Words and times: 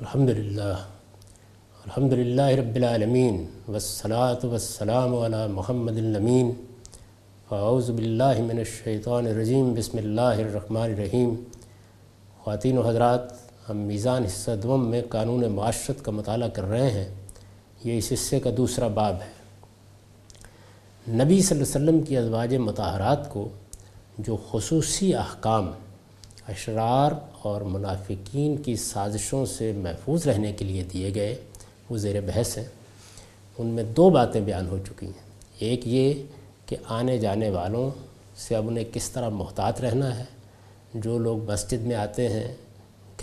الحمد 0.00 0.28
للہ 0.30 0.74
الحمد 1.84 2.12
للہ 2.12 2.42
رب 2.42 2.74
العالمین 2.74 3.46
وسلاۃ 3.68 4.44
وسلام 4.44 5.14
علی 5.16 5.52
محمد 5.52 5.96
الامین. 5.96 6.50
فاعوذ 7.48 7.90
باللہ 7.90 8.40
من 8.46 8.58
الشیطان 8.58 9.26
الرجیم، 9.26 9.72
بسم 9.74 9.98
اللہ 9.98 10.20
الرحمن 10.20 10.80
الرحیم. 10.80 11.34
خواتین 12.38 12.78
و 12.78 12.88
حضرات، 12.88 13.32
ہم 13.68 13.76
میزان 13.76 14.24
حصہ 14.24 14.50
دوم 14.62 14.88
میں 14.90 15.02
قانون 15.10 15.52
معاشرت 15.52 16.04
کا 16.04 16.12
مطالعہ 16.12 16.48
کر 16.48 16.64
رہے 16.64 16.90
ہیں۔ 16.90 17.08
یہ 17.84 17.98
اس 17.98 18.12
حصے 18.12 18.40
کا 18.40 18.50
دوسرا 18.56 18.88
باب 18.88 19.14
ہے۔ 19.14 19.32
نبی 21.12 21.42
صلی 21.42 21.58
اللہ 21.58 21.76
علیہ 21.76 21.84
وسلم 21.84 22.00
کی 22.00 22.16
ازواج 22.16 22.56
متحرات 22.56 23.30
کو 23.32 23.48
جو 24.18 24.36
خصوصی 24.50 25.14
احکام 25.14 25.70
اشرار 26.48 27.12
اور 27.42 27.60
منافقین 27.60 28.56
کی 28.56 28.76
سازشوں 28.76 29.46
سے 29.46 29.72
محفوظ 29.72 30.28
رہنے 30.28 30.52
کے 30.52 30.64
لیے 30.64 30.84
دیے 30.92 31.14
گئے 31.14 31.36
وہ 31.90 31.96
زیر 31.96 32.20
بحث 32.20 32.58
ہیں۔ 32.58 32.64
ان 33.58 33.66
میں 33.66 33.84
دو 33.84 34.10
باتیں 34.10 34.40
بیان 34.40 34.66
ہو 34.66 34.78
چکی 34.88 35.06
ہیں۔ 35.06 35.30
ایک 35.58 35.80
یہ 35.84 36.14
کہ 36.66 36.76
آنے 36.84 37.18
جانے 37.18 37.50
والوں 37.50 37.90
سے 38.36 38.56
اب 38.56 38.68
انہیں 38.68 38.84
کس 38.92 39.10
طرح 39.10 39.28
محتاط 39.28 39.80
رہنا 39.80 40.18
ہے۔ 40.18 40.24
جو 40.94 41.18
لوگ 41.18 41.50
مسجد 41.50 41.86
میں 41.86 41.96
آتے 41.96 42.28
ہیں، 42.28 42.54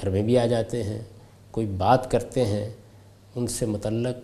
گھر 0.02 0.10
میں 0.10 0.24
بھی 0.24 0.38
آ 0.38 0.46
جاتے 0.46 0.84
ہیں، 0.84 1.00
کوئی 1.52 1.68
بات 1.68 2.12
کرتے 2.12 2.46
ہیں، 2.46 2.70
ان 3.36 3.48
سے 3.48 3.66
متعلق 3.66 4.16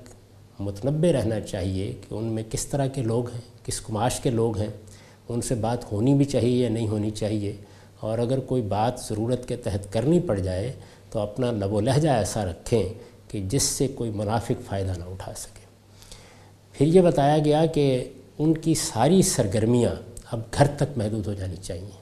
متنبع 0.62 1.12
رہنا 1.12 1.40
چاہیے 1.40 1.94
کہ 2.10 2.14
ان 2.14 2.24
میں 2.24 2.44
کس 2.50 2.66
طرح 2.66 2.88
کے 2.88 3.02
لوگ 3.02 3.30
ہیں، 3.30 3.42
کس 3.66 3.82
کماش 3.82 4.20
کے 4.20 4.30
لوگ 4.30 4.58
ہیں۔ 4.58 4.70
ان 5.30 5.42
سے 5.42 5.56
بات 5.56 5.92
ہونی 5.92 6.14
بھی 6.14 6.26
چاہیے 6.26 6.64
یا 6.64 6.70
نہیں 6.70 6.88
ہونی 6.88 7.12
چاہیے۔ 7.12 7.56
اور 8.02 8.18
اگر 8.20 8.40
کوئی 8.40 8.62
بات 8.62 9.00
ضرورت 9.00 9.48
کے 9.48 9.56
تحت 9.56 9.94
کرنی 9.94 10.20
پڑ 10.20 10.40
جائے 10.40 10.72
تو 11.12 11.20
اپنا 11.20 11.52
لب 11.52 11.74
و 11.74 11.82
لہجہ 11.82 12.10
ایسا 12.10 12.46
رکھیں 12.46 12.84
کہ 13.28 13.42
جس 13.42 13.64
سے 13.64 13.88
کوئی 13.88 14.10
منافق 14.10 14.62
فائدہ 14.66 14.92
نہ 14.98 15.04
اٹھا 15.04 15.34
سکے۔ 15.36 15.66
پھر 16.74 16.88
یہ 16.88 17.02
بتایا 17.02 17.38
گیا 17.38 17.66
کہ 17.66 18.10
ان 18.38 18.54
کی 18.54 18.74
ساری 18.76 19.22
سرگرمیاں 19.22 19.96
اب 20.32 20.40
گھر 20.54 20.68
تک 20.68 20.98
محدود 20.98 21.28
ہو 21.28 21.34
جانی 21.34 21.56
چاہیے۔ 21.56 22.02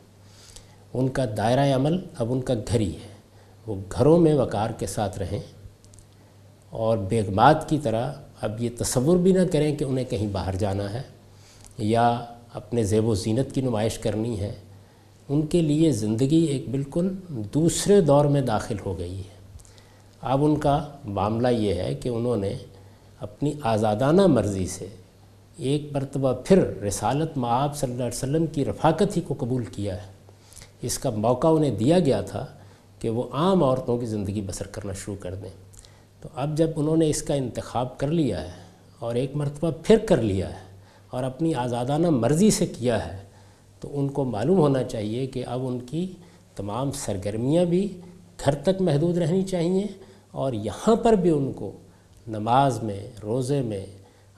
ان 0.94 1.10
کا 1.10 1.26
دائرہ 1.38 1.76
عمل 1.76 2.00
اب 2.18 2.32
ان 2.32 2.42
کا 2.42 2.54
گھر 2.54 2.80
ہی 2.80 2.94
ہے۔ 2.94 3.20
وہ 3.68 3.76
گھروں 3.92 4.20
میں 4.20 4.34
وقار 4.34 4.70
کے 4.70 4.88
ساتھ 4.88 5.20
رہیں 5.20 5.40
اور 6.70 6.98
بیگمات 6.98 7.70
کی 7.70 7.80
طرح 7.84 8.14
اب 8.42 8.64
یہ 8.64 8.70
تصور 8.78 9.18
بھی 9.18 9.32
نہ 9.32 9.40
کریں 9.52 9.76
کہ 9.76 9.84
انہیں 9.84 10.06
کہیں 10.06 10.28
باہر 10.28 10.56
جانا 10.56 10.94
ہے 10.94 11.02
یا 11.78 12.26
اپنے 12.54 12.84
زیب 12.84 13.06
و 13.06 13.16
زینت 13.16 13.56
کی 13.56 13.62
نمائش 13.62 14.00
کرنی 14.00 14.40
ہے۔ 14.40 14.54
ان 15.30 15.46
کے 15.46 15.62
لیے 15.62 15.92
زندگی 15.92 16.38
ایک 16.38 16.70
بالکل 16.70 17.10
دوسرے 17.30 18.02
دور 18.02 18.26
میں 18.26 18.42
داخل 18.42 18.76
ہو 18.86 19.00
گئی 19.00 19.18
ہے۔ 19.18 19.40
اب 20.22 20.46
ان 20.46 20.60
کا 20.60 20.88
معاملہ 21.06 21.48
یہ 21.48 21.74
ہے 21.74 21.96
کہ 21.96 22.10
انہوں 22.10 22.36
نے 22.36 22.54
اپنی 23.20 23.54
آزادانہ 23.62 24.28
مرضی 24.28 24.68
سے 24.68 24.88
ایک 25.58 25.90
مرتبہ 25.92 26.34
پھر 26.46 26.82
رسالت 26.82 27.38
معاب 27.38 27.78
صلی 27.78 27.92
اللہ 27.92 28.04
علیہ 28.04 28.18
وسلم 28.18 28.46
کی 28.46 28.66
رفاقت 28.66 29.18
ہی 29.18 29.22
کو 29.22 29.36
قبول 29.38 29.66
کیا 29.66 29.96
ہے۔ 29.96 30.12
اس 30.82 31.00
کا 31.00 31.10
موقع 31.10 31.48
انہیں 31.48 31.72
دیا 31.72 32.00
گیا 32.00 32.22
تھا 32.22 32.46
کہ 33.00 33.10
وہ 33.10 33.24
عام 33.32 33.64
عورتوں 33.64 33.98
کی 33.98 34.06
زندگی 34.06 34.42
بسر 34.42 34.68
کرنا 34.68 34.94
شروع 34.94 35.16
کر 35.20 35.36
دیں۔ 35.36 35.50
تو 36.22 36.30
اب 36.36 36.58
جب 36.58 36.70
انہوں 36.76 36.98
نے 36.98 37.10
اس 37.10 37.24
کا 37.24 37.34
انتخاب 37.34 37.98
کر 37.98 38.08
لیا 38.08 38.42
ہے 38.42 38.62
اور 39.00 39.16
ایک 39.16 39.36
مرتبہ 39.36 39.72
پھر 39.84 39.98
کر 39.98 40.22
لیا 40.22 40.50
ہے 40.50 40.78
اور 41.10 41.24
اپنی 41.24 41.54
آزادانہ 41.54 42.10
مرضی 42.10 42.52
سے 42.52 42.66
کیا 42.66 43.14
ہے 43.14 43.29
تو 43.80 44.00
ان 44.00 44.08
کو 44.08 44.24
معلوم 44.24 44.58
ہونا 44.58 44.84
چاہیے 44.84 45.28
کہ 45.28 45.44
اب 45.48 45.68
ان 45.68 45.80
کی 45.80 46.12
تمام 46.56 46.92
سرگرمیاں 46.92 47.66
بھی 47.66 47.88
گھر 48.46 48.56
تک 48.56 48.82
محدود 48.82 49.18
رہنی 49.18 49.42
چاہیے 49.42 49.88
اور 50.32 50.54
یہاں 50.54 50.96
پر 50.96 51.14
بھی 51.14 51.30
ان 51.30 51.52
کو 51.52 51.72
نماز 52.28 52.84
میں، 52.84 53.08
روزے 53.24 53.62
میں، 53.62 53.86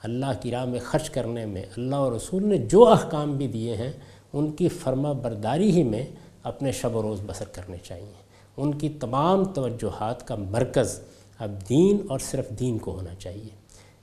اللہ 0.02 0.26
کی 0.40 0.50
راہ 0.50 0.64
میں 0.64 0.80
خرچ 0.80 1.10
کرنے 1.10 1.46
میں، 1.46 1.62
اللہ 1.76 1.96
اور 1.96 2.12
رسول 2.12 2.46
نے 2.46 2.58
جو 2.58 2.88
احکام 2.88 3.36
بھی 3.36 3.46
دیے 3.46 3.76
ہیں، 3.76 3.92
ان 4.32 4.50
کی 4.50 4.68
فرما 4.68 5.12
برداری 5.12 5.70
ہی 5.70 5.82
میں 5.82 6.06
اپنے 6.42 6.72
شب 6.72 6.96
و 6.96 7.02
روز 7.02 7.20
بسر 7.26 7.44
کرنے 7.52 7.76
چاہیے۔ 7.82 8.22
ان 8.56 8.74
کی 8.74 8.88
تمام 8.88 9.44
توجہات 9.44 10.26
کا 10.28 10.34
مرکز 10.34 11.00
اب 11.38 11.68
دین 11.68 11.98
اور 12.08 12.18
صرف 12.18 12.50
دین 12.50 12.78
کو 12.78 12.90
ہونا 12.90 13.14
چاہیے۔ 13.18 13.48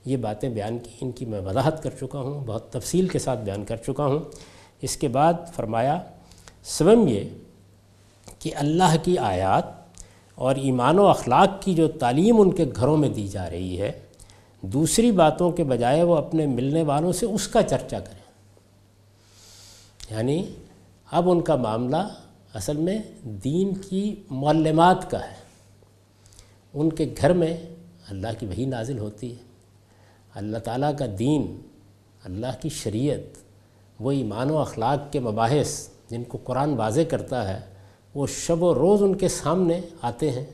یہ 0.05 0.17
باتیں 0.17 0.49
بیان 0.49 0.77
کی، 0.77 0.89
ان 1.01 1.11
کی 1.11 1.25
میں 1.25 1.41
وضاحت 1.41 1.83
کر 1.83 1.89
چکا 2.01 2.19
ہوں، 2.19 2.45
بہت 2.45 2.69
تفصیل 2.69 3.07
کے 3.07 3.19
ساتھ 3.19 3.39
بیان 3.39 3.65
کر 3.65 3.75
چکا 3.75 4.05
ہوں۔ 4.05 4.19
اس 4.81 4.97
کے 4.97 5.07
بعد 5.07 5.33
فرمایا، 5.53 6.01
سوم 6.63 7.07
یہ 7.07 7.23
کہ 8.39 8.55
اللہ 8.55 8.95
کی 9.03 9.17
آیات 9.17 9.63
اور 10.35 10.55
ایمان 10.55 10.99
و 10.99 11.07
اخلاق 11.07 11.61
کی 11.61 11.73
جو 11.73 11.87
تعلیم 11.87 12.41
ان 12.41 12.51
کے 12.51 12.65
گھروں 12.75 12.97
میں 12.97 13.09
دی 13.09 13.27
جا 13.27 13.49
رہی 13.49 13.81
ہے، 13.81 13.91
دوسری 14.61 15.11
باتوں 15.11 15.51
کے 15.51 15.63
بجائے 15.63 16.03
وہ 16.03 16.17
اپنے 16.17 16.45
ملنے 16.45 16.83
والوں 16.83 17.11
سے 17.11 17.25
اس 17.25 17.47
کا 17.47 17.63
چرچا 17.63 17.99
کریں۔ 17.99 18.19
یعنی 20.09 20.45
اب 21.11 21.31
ان 21.31 21.41
کا 21.41 21.55
معاملہ 21.55 22.07
اصل 22.53 22.77
میں 22.77 22.97
دین 23.23 23.73
کی 23.73 24.15
معلمات 24.29 25.11
کا 25.11 25.19
ہے۔ 25.19 25.35
ان 26.73 26.89
کے 26.89 27.13
گھر 27.21 27.33
میں 27.33 27.57
اللہ 28.09 28.27
کی 28.39 28.45
وہی 28.45 28.65
نازل 28.65 28.99
ہوتی 28.99 29.31
ہے۔ 29.31 29.43
اللہ 30.35 30.57
تعالیٰ 30.57 30.97
کا 30.97 31.05
دین، 31.19 31.61
اللہ 32.23 32.61
کی 32.61 32.69
شریعت 32.69 33.48
وہ 33.99 34.11
ایمان 34.11 34.51
و 34.51 34.57
اخلاق 34.57 35.13
کے 35.13 35.19
مباحث 35.19 35.89
جن 36.09 36.23
کو 36.23 36.37
قرآن 36.43 36.73
واضح 36.73 37.01
کرتا 37.09 37.53
ہے، 37.53 37.59
وہ 38.15 38.27
شب 38.27 38.63
و 38.63 38.75
روز 38.75 39.03
ان 39.03 39.15
کے 39.15 39.27
سامنے 39.27 39.81
آتے 40.01 40.31
ہیں۔ 40.31 40.45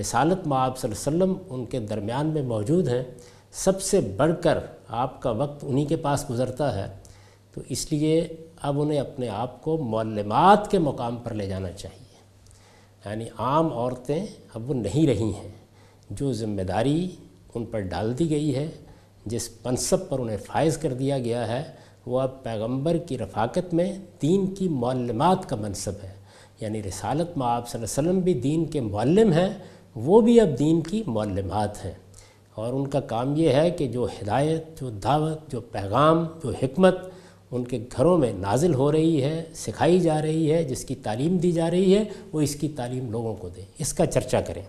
رسالت 0.00 0.46
معاب 0.46 0.78
صلی 0.78 0.92
اللہ 0.92 1.24
علیہ 1.24 1.34
وسلم 1.34 1.54
ان 1.54 1.66
کے 1.66 1.80
درمیان 1.80 2.26
میں 2.26 2.42
موجود 2.42 2.88
ہیں۔ 2.88 3.04
سب 3.52 3.82
سے 3.82 4.00
بڑھ 4.00 4.32
کر 4.42 4.58
آپ 4.88 5.22
کا 5.22 5.30
وقت 5.30 5.64
انہی 5.68 5.84
کے 5.84 5.96
پاس 5.96 6.24
گزرتا 6.30 6.74
ہے۔ 6.74 6.94
تو 7.54 7.60
اس 7.68 7.92
لیے 7.92 8.28
اب 8.62 8.80
انہیں 8.80 9.00
اپنے 9.00 9.28
آپ 9.28 9.62
کو 9.62 9.76
معلمات 9.76 10.70
کے 10.70 10.78
مقام 10.78 11.16
پر 11.16 11.34
لے 11.34 11.46
جانا 11.46 11.72
چاہیے۔ 11.72 12.16
یعنی 13.04 13.24
عام 13.38 13.72
عورتیں 13.72 14.26
اب 14.54 14.70
وہ 14.70 14.74
نہیں 14.74 15.06
رہی 15.06 15.32
ہیں۔ 15.34 15.50
جو 16.10 16.32
ذمہ 16.32 16.62
داری 16.62 17.10
ان 17.54 17.64
پر 17.64 17.80
ڈال 17.80 18.18
دی 18.18 18.30
گئی 18.30 18.56
ہے، 18.56 18.70
جس 19.26 19.50
منصب 19.64 20.08
پر 20.08 20.18
انہیں 20.18 20.36
فائز 20.36 20.76
کر 20.76 20.94
دیا 20.94 21.18
گیا 21.18 21.48
ہے 21.48 21.81
وہ 22.06 22.20
اب 22.20 22.42
پیغمبر 22.42 22.96
کی 22.96 23.18
رفاقت 23.18 23.74
میں 23.74 23.98
دین 24.22 24.46
کی 24.46 24.68
معلمات 24.68 25.48
کا 25.48 25.56
منصب 25.56 25.92
ہے۔ 26.02 26.12
یعنی 26.60 26.82
رسالت 26.82 27.38
میں 27.38 27.46
آپ 27.46 27.68
صلی 27.68 27.80
اللہ 27.80 28.00
علیہ 28.00 28.10
وسلم 28.10 28.24
بھی 28.24 28.34
دین 28.34 28.64
کے 28.64 28.80
معلم 28.80 29.32
ہیں، 29.32 29.50
وہ 29.94 30.20
بھی 30.20 30.40
اب 30.40 30.58
دین 30.58 30.80
کی 30.80 31.02
معلمات 31.06 31.84
ہیں۔ 31.84 31.92
اور 32.54 32.72
ان 32.72 32.86
کا 32.86 33.00
کام 33.00 33.36
یہ 33.36 33.48
ہے 33.48 33.70
کہ 33.70 33.88
جو 33.88 34.06
ہدایت، 34.22 34.80
جو 34.80 34.90
دعوت، 34.90 35.50
جو 35.50 35.60
پیغام، 35.60 36.24
جو 36.42 36.50
حکمت 36.62 36.98
ان 37.50 37.64
کے 37.64 37.78
گھروں 37.96 38.18
میں 38.18 38.32
نازل 38.32 38.74
ہو 38.74 38.92
رہی 38.92 39.24
ہے، 39.24 39.44
سکھائی 39.54 40.00
جا 40.00 40.22
رہی 40.22 40.52
ہے، 40.52 40.64
جس 40.64 40.84
کی 40.84 40.94
تعلیم 40.94 41.36
دی 41.36 41.52
جا 41.52 41.70
رہی 41.70 41.96
ہے، 41.96 42.04
وہ 42.32 42.40
اس 42.40 42.56
کی 42.56 42.68
تعلیم 42.68 43.10
لوگوں 43.10 43.34
کو 43.34 43.48
دیں 43.48 43.64
اس 43.78 43.92
کا 43.92 44.06
چرچا 44.06 44.40
کریں۔ 44.40 44.62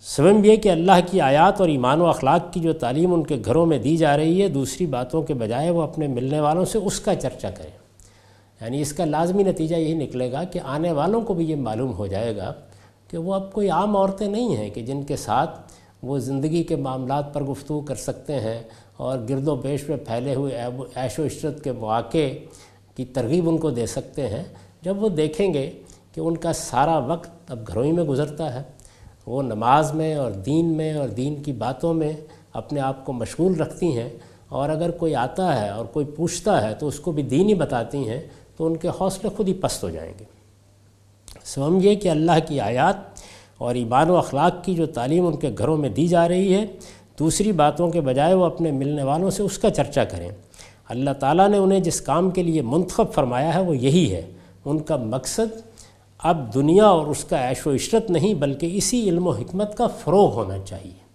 سوم 0.00 0.44
یہ 0.44 0.56
کہ 0.56 0.68
اللہ 0.68 0.92
کی 1.10 1.20
آیات 1.20 1.60
اور 1.60 1.68
ایمان 1.68 2.00
و 2.00 2.06
اخلاق 2.06 2.52
کی 2.52 2.60
جو 2.60 2.72
تعلیم 2.72 3.14
ان 3.14 3.22
کے 3.24 3.36
گھروں 3.44 3.66
میں 3.66 3.78
دی 3.78 3.96
جا 3.96 4.16
رہی 4.16 4.42
ہے، 4.42 4.48
دوسری 4.48 4.86
باتوں 4.86 5.22
کے 5.22 5.34
بجائے 5.34 5.70
وہ 5.70 5.82
اپنے 5.82 6.06
ملنے 6.06 6.40
والوں 6.40 6.64
سے 6.64 6.78
اس 6.78 7.00
کا 7.00 7.14
چرچا 7.14 7.50
کریں۔ 7.50 7.70
یعنی 8.60 8.80
اس 8.80 8.92
کا 8.92 9.04
لازمی 9.04 9.42
نتیجہ 9.42 9.76
یہی 9.76 9.94
نکلے 9.94 10.32
گا 10.32 10.44
کہ 10.44 10.60
آنے 10.64 10.92
والوں 10.92 11.20
کو 11.20 11.34
بھی 11.34 11.50
یہ 11.50 11.56
معلوم 11.56 11.92
ہو 11.92 12.06
جائے 12.06 12.36
گا 12.36 12.52
کہ 13.10 13.18
وہ 13.18 13.34
اب 13.34 13.52
کوئی 13.52 13.70
عام 13.70 13.96
عورتیں 13.96 14.28
نہیں 14.28 14.56
ہیں 14.56 14.70
کہ 14.70 14.82
جن 14.82 15.02
کے 15.02 15.16
ساتھ 15.16 15.60
وہ 16.02 16.18
زندگی 16.18 16.62
کے 16.62 16.76
معاملات 16.76 17.34
پر 17.34 17.42
گفتگو 17.42 17.80
کر 17.80 17.94
سکتے 17.94 18.40
ہیں 18.40 18.62
اور 18.96 19.18
گرد 19.28 19.48
و 19.48 19.56
پیش 19.56 19.88
میں 19.88 19.96
پھیلے 19.96 20.34
ہوئے 20.34 20.58
عیش 20.96 21.18
و 21.18 21.26
عشرت 21.26 21.64
کے 21.64 21.72
مواقع 21.72 22.28
کی 22.96 23.04
ترغیب 23.04 23.48
ان 23.48 23.58
کو 23.58 23.70
دے 23.70 23.86
سکتے 23.86 24.28
ہیں۔ 24.28 24.44
جب 24.82 25.02
وہ 25.02 25.08
دیکھیں 25.08 25.54
گے 25.54 25.70
کہ 26.14 26.20
ان 26.20 26.36
کا 26.36 26.52
سارا 26.52 26.98
وقت 26.98 27.50
اب 27.50 27.58
گھروں 27.68 27.84
ہی 27.84 27.92
میں 27.92 28.04
گزرتا 28.04 28.54
ہے 28.54 28.77
وہ 29.28 29.42
نماز 29.42 29.94
میں 29.94 30.14
اور 30.14 30.30
دین 30.30 30.64
میں 30.64 30.94
اور 30.94 31.08
دین 31.08 31.42
کی 31.42 31.52
باتوں 31.52 31.94
میں 31.94 32.12
اپنے 32.52 32.80
آپ 32.80 33.04
کو 33.04 33.12
مشغول 33.12 33.60
رکھتی 33.60 33.98
ہیں 33.98 34.08
اور 34.48 34.68
اگر 34.68 34.90
کوئی 34.90 35.14
آتا 35.14 35.62
ہے 35.62 35.68
اور 35.68 35.84
کوئی 35.84 36.06
پوچھتا 36.06 36.68
ہے 36.68 36.74
تو 36.74 36.88
اس 36.88 37.00
کو 37.00 37.12
بھی 37.12 37.22
دین 37.22 37.48
ہی 37.48 37.54
بتاتی 37.54 38.08
ہیں 38.08 38.20
تو 38.56 38.66
ان 38.66 38.76
کے 38.76 38.88
حوصلے 39.00 39.30
خود 39.36 39.48
ہی 39.48 39.54
پست 39.54 39.84
ہو 39.84 39.90
جائیں 39.90 40.12
گے۔ 40.20 40.24
سمجھیے 41.44 41.94
کہ 41.94 42.08
اللہ 42.08 42.38
کی 42.48 42.60
آیات 42.60 42.96
اور 43.58 43.74
ایمان 43.74 44.10
و 44.10 44.16
اخلاق 44.16 44.64
کی 44.64 44.74
جو 44.74 44.86
تعلیم 44.86 45.26
ان 45.26 45.36
کے 45.36 45.50
گھروں 45.58 45.76
میں 45.76 45.88
دی 45.88 46.06
جا 46.06 46.28
رہی 46.28 46.54
ہے، 46.54 46.66
دوسری 47.18 47.52
باتوں 47.52 47.90
کے 47.90 48.00
بجائے 48.00 48.34
وہ 48.34 48.44
اپنے 48.44 48.70
ملنے 48.70 49.02
والوں 49.02 49.30
سے 49.30 49.42
اس 49.42 49.58
کا 49.58 49.70
چرچا 49.70 50.04
کریں۔ 50.04 50.28
اللہ 50.88 51.10
تعالیٰ 51.10 51.48
نے 51.48 51.56
انہیں 51.56 51.80
جس 51.80 52.00
کام 52.00 52.30
کے 52.30 52.42
لیے 52.42 52.62
منتخب 52.62 53.12
فرمایا 53.12 53.54
ہے 53.54 53.62
وہ 53.62 53.76
یہی 53.76 54.12
ہے، 54.12 54.22
ان 54.64 54.78
کا 54.78 54.96
مقصد 54.96 55.67
اب 56.18 56.54
دنیا 56.54 56.84
اور 56.84 57.06
اس 57.06 57.24
کا 57.24 57.48
عیش 57.48 57.66
و 57.66 57.74
عشرت 57.74 58.10
نہیں 58.10 58.34
بلکہ 58.34 58.70
اسی 58.72 59.08
علم 59.08 59.26
و 59.26 59.30
حکمت 59.30 59.76
کا 59.76 59.86
فروغ 59.86 60.32
ہونا 60.32 60.58
چاہیے۔ 60.58 61.08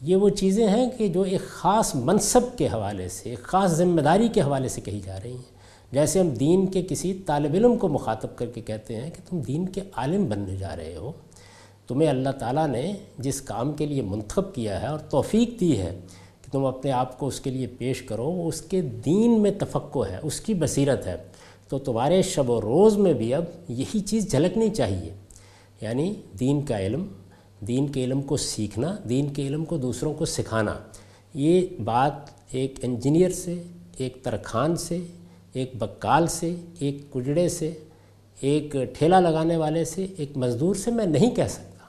یہ 0.00 0.16
وہ 0.16 0.28
چیزیں 0.28 0.68
ہیں 0.68 0.90
کہ 0.98 1.08
جو 1.08 1.22
ایک 1.22 1.40
خاص 1.40 1.94
منصب 1.94 2.58
کے 2.58 2.66
حوالے 2.66 3.08
سے، 3.08 3.30
ایک 3.30 3.42
خاص 3.42 3.70
ذمہ 3.70 4.00
داری 4.00 4.28
کے 4.28 4.40
حوالے 4.40 4.68
سے 4.68 4.80
کہی 4.80 5.00
جا 5.04 5.18
رہی 5.24 5.32
ہیں۔ 5.32 5.58
جیسے 5.92 6.20
ہم 6.20 6.28
دین 6.28 6.66
کے 6.66 6.82
کسی 6.88 7.14
طالب 7.14 7.54
علم 7.54 7.76
کو 7.76 7.88
مخاطب 7.88 8.36
کر 8.36 8.46
کے 8.46 8.60
کہتے 8.60 8.96
ہیں 8.96 9.10
کہ 9.10 9.30
تم 9.30 9.40
دین 9.40 9.68
کے 9.68 9.80
عالم 9.92 10.24
بننے 10.24 10.56
جا 10.56 10.76
رہے 10.76 10.96
ہو۔ 10.96 11.12
تمہیں 11.88 12.08
اللہ 12.08 12.28
تعالیٰ 12.28 12.68
نے 12.68 12.92
جس 13.18 13.40
کام 13.40 13.72
کے 13.72 13.86
لیے 13.86 14.02
منتخب 14.02 14.54
کیا 14.54 14.82
ہے 14.82 14.86
اور 14.86 14.98
توفیق 14.98 15.60
دی 15.60 15.78
ہے 15.78 16.00
کہ 16.42 16.52
تم 16.52 16.64
اپنے 16.64 16.92
آپ 16.92 17.18
کو 17.18 17.26
اس 17.26 17.40
کے 17.40 17.50
لیے 17.50 17.66
پیش 17.66 18.02
کرو، 18.02 18.24
وہ 18.24 18.48
اس 18.48 18.60
کے 18.60 18.80
دین 18.80 19.40
میں 19.40 19.50
تفقع 19.58 19.98
ہے، 20.10 20.18
اس 20.22 20.40
کی 20.40 20.54
بصیرت 20.54 21.06
ہے۔ 21.06 21.16
تو 21.68 21.78
تمہارے 21.78 22.22
شب 22.22 22.50
و 22.50 22.60
روز 22.60 22.96
میں 22.96 23.12
بھی 23.12 23.34
اب 23.34 23.44
یہی 23.68 24.00
چیز 24.00 24.30
جھلکنی 24.30 24.70
چاہیے۔ 24.70 25.12
یعنی 25.80 26.14
دین 26.40 26.62
کا 26.62 26.80
علم، 26.80 27.06
دین 27.60 27.86
کے 27.86 28.04
علم 28.04 28.22
کو 28.22 28.36
سیکھنا، 28.36 28.96
دین 29.08 29.32
کے 29.32 29.46
علم 29.46 29.64
کو 29.64 29.76
دوسروں 29.76 30.14
کو 30.14 30.24
سکھانا۔ 30.24 30.74
یہ 31.34 31.66
بات 31.84 32.12
ایک 32.50 32.74
انجینئر 32.82 33.30
سے، 33.30 33.62
ایک 33.96 34.18
ترخان 34.22 34.76
سے، 34.76 34.98
ایک 35.52 35.72
بکال 35.78 36.26
سے، 36.26 36.54
ایک 36.78 37.12
کجڑے 37.12 37.48
سے، 37.48 37.72
ایک 38.40 38.76
ٹھیلا 38.98 39.20
لگانے 39.20 39.56
والے 39.56 39.84
سے، 39.84 40.06
ایک 40.16 40.36
مزدور 40.36 40.74
سے 40.74 40.90
میں 40.90 41.06
نہیں 41.06 41.30
کہہ 41.30 41.48
سکتا۔ 41.48 41.84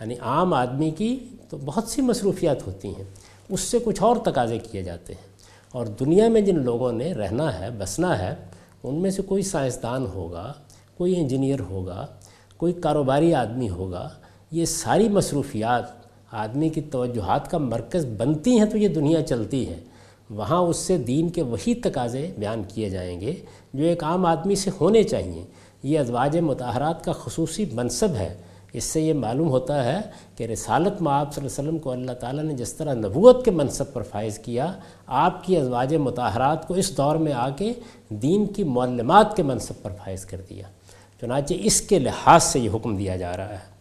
یعنی 0.00 0.14
عام 0.20 0.54
آدمی 0.54 0.90
کی 0.90 1.18
تو 1.48 1.56
بہت 1.64 1.84
سی 1.84 2.02
مصروفیات 2.02 2.66
ہوتی 2.66 2.88
ہیں۔ 2.88 3.04
اس 3.48 3.60
سے 3.60 3.78
کچھ 3.84 4.02
اور 4.02 4.16
تقاضے 4.16 4.58
کیے 4.58 4.82
جاتے 4.82 5.14
ہیں۔ 5.14 5.28
اور 5.72 5.86
دنیا 5.86 6.28
میں 6.28 6.40
جن 6.40 6.58
لوگوں 6.58 6.92
نے 6.92 7.12
رہنا 7.12 7.60
ہے، 7.60 7.68
بسنا 7.78 8.18
ہے 8.18 8.34
ان 8.84 8.94
میں 8.94 9.10
سے 9.10 9.22
کوئی 9.22 9.42
سائنسدان 9.42 10.06
ہوگا، 10.06 10.52
کوئی 10.96 11.16
انجینئر 11.16 11.60
ہوگا، 11.60 12.06
کوئی 12.56 12.72
کاروباری 12.72 13.34
آدمی 13.34 13.70
ہوگا، 13.70 14.08
یہ 14.50 14.64
ساری 14.64 15.08
مصروفیات 15.08 15.82
آدمی 16.32 16.68
کی 16.68 16.80
توجہات 16.80 17.50
کا 17.50 17.58
مرکز 17.58 18.06
بنتی 18.16 18.58
ہیں 18.58 18.66
تو 18.66 18.78
یہ 18.78 18.88
دنیا 18.88 19.22
چلتی 19.22 19.68
ہے۔ 19.68 19.80
وہاں 20.30 20.58
اس 20.58 20.76
سے 20.76 20.98
دین 20.98 21.28
کے 21.28 21.42
وہی 21.42 21.74
تقاضے 21.74 22.30
بیان 22.38 22.62
کیے 22.68 22.90
جائیں 22.90 23.20
گے 23.20 23.34
جو 23.74 23.84
ایک 23.84 24.04
عام 24.04 24.26
آدمی 24.26 24.54
سے 24.54 24.70
ہونے 24.80 25.02
چاہیے 25.02 25.44
یہ 25.82 25.98
ازواج 25.98 26.38
متحرات 26.38 27.04
کا 27.04 27.12
خصوصی 27.12 27.64
منصب 27.72 28.14
ہے۔ 28.14 28.34
اس 28.74 28.84
سے 28.84 29.00
یہ 29.00 29.14
معلوم 29.14 29.48
ہوتا 29.48 29.84
ہے 29.84 30.00
کہ 30.36 30.44
رسالت 30.44 31.02
میں 31.02 31.12
آپ 31.12 31.34
صلی 31.34 31.44
اللہ 31.44 31.54
علیہ 31.54 31.68
وسلم 31.68 31.78
کو 31.78 31.90
اللہ 31.90 32.12
تعالیٰ 32.12 32.44
نے 32.44 32.54
جس 32.54 32.72
طرح 32.72 32.94
نبوت 32.94 33.44
کے 33.44 33.50
منصب 33.50 33.92
پر 33.92 34.02
فائز 34.02 34.38
کیا، 34.38 34.72
آپ 35.06 35.44
کی 35.44 35.56
ازواج 35.56 35.94
متحرات 35.94 36.68
کو 36.68 36.74
اس 36.74 36.96
دور 36.96 37.16
میں 37.16 37.32
آ 37.32 37.48
کے 37.48 37.72
دین 38.08 38.46
کی 38.46 38.64
معلمات 38.64 39.36
کے 39.36 39.42
منصب 39.42 39.74
پر 39.82 39.90
فائز 40.04 40.24
کر 40.24 40.40
دیا۔ 40.50 40.64
چنانچہ 41.20 41.54
اس 41.58 41.80
کے 41.80 41.98
لحاظ 41.98 42.42
سے 42.42 42.58
یہ 42.58 42.70
حکم 42.74 42.96
دیا 42.96 43.16
جا 43.16 43.36
رہا 43.36 43.48
ہے۔ 43.48 43.74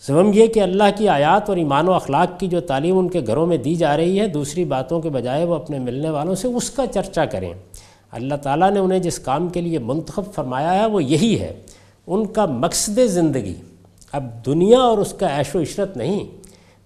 سبم 0.00 0.30
یہ 0.34 0.46
کہ 0.46 0.60
اللہ 0.60 0.84
کی 0.96 1.08
آیات 1.08 1.48
اور 1.48 1.56
ایمان 1.56 1.88
و 1.88 1.92
اخلاق 1.92 2.40
کی 2.40 2.46
جو 2.46 2.60
تعلیم 2.60 2.98
ان 2.98 3.08
کے 3.08 3.20
گھروں 3.26 3.46
میں 3.46 3.56
دی 3.56 3.74
جا 3.74 3.96
رہی 3.96 4.20
ہے، 4.20 4.28
دوسری 4.28 4.64
باتوں 4.64 5.00
کے 5.00 5.08
بجائے 5.08 5.44
وہ 5.44 5.54
اپنے 5.54 5.78
ملنے 5.78 6.10
والوں 6.10 6.34
سے 6.34 6.48
اس 6.48 6.70
کا 6.70 6.86
چرچا 6.86 7.24
کریں۔ 7.24 7.54
اللہ 8.10 8.34
تعالیٰ 8.34 8.70
نے 8.70 8.80
انہیں 8.80 8.98
جس 8.98 9.18
کام 9.18 9.48
کے 9.48 9.60
لیے 9.60 9.78
منتخب 9.78 10.22
فرمایا 10.32 10.74
ہے 10.74 10.86
وہ 10.86 11.04
یہی 11.04 11.40
ہے۔ 11.40 11.60
ان 12.06 12.26
کا 12.26 12.46
مقصد 12.46 12.98
زندگی 13.06 13.54
اب 14.12 14.46
دنیا 14.46 14.78
اور 14.78 14.98
اس 14.98 15.12
کا 15.12 15.38
عیش 15.38 15.54
و 15.54 15.60
عشرت 15.60 15.96
نہیں، 15.96 16.24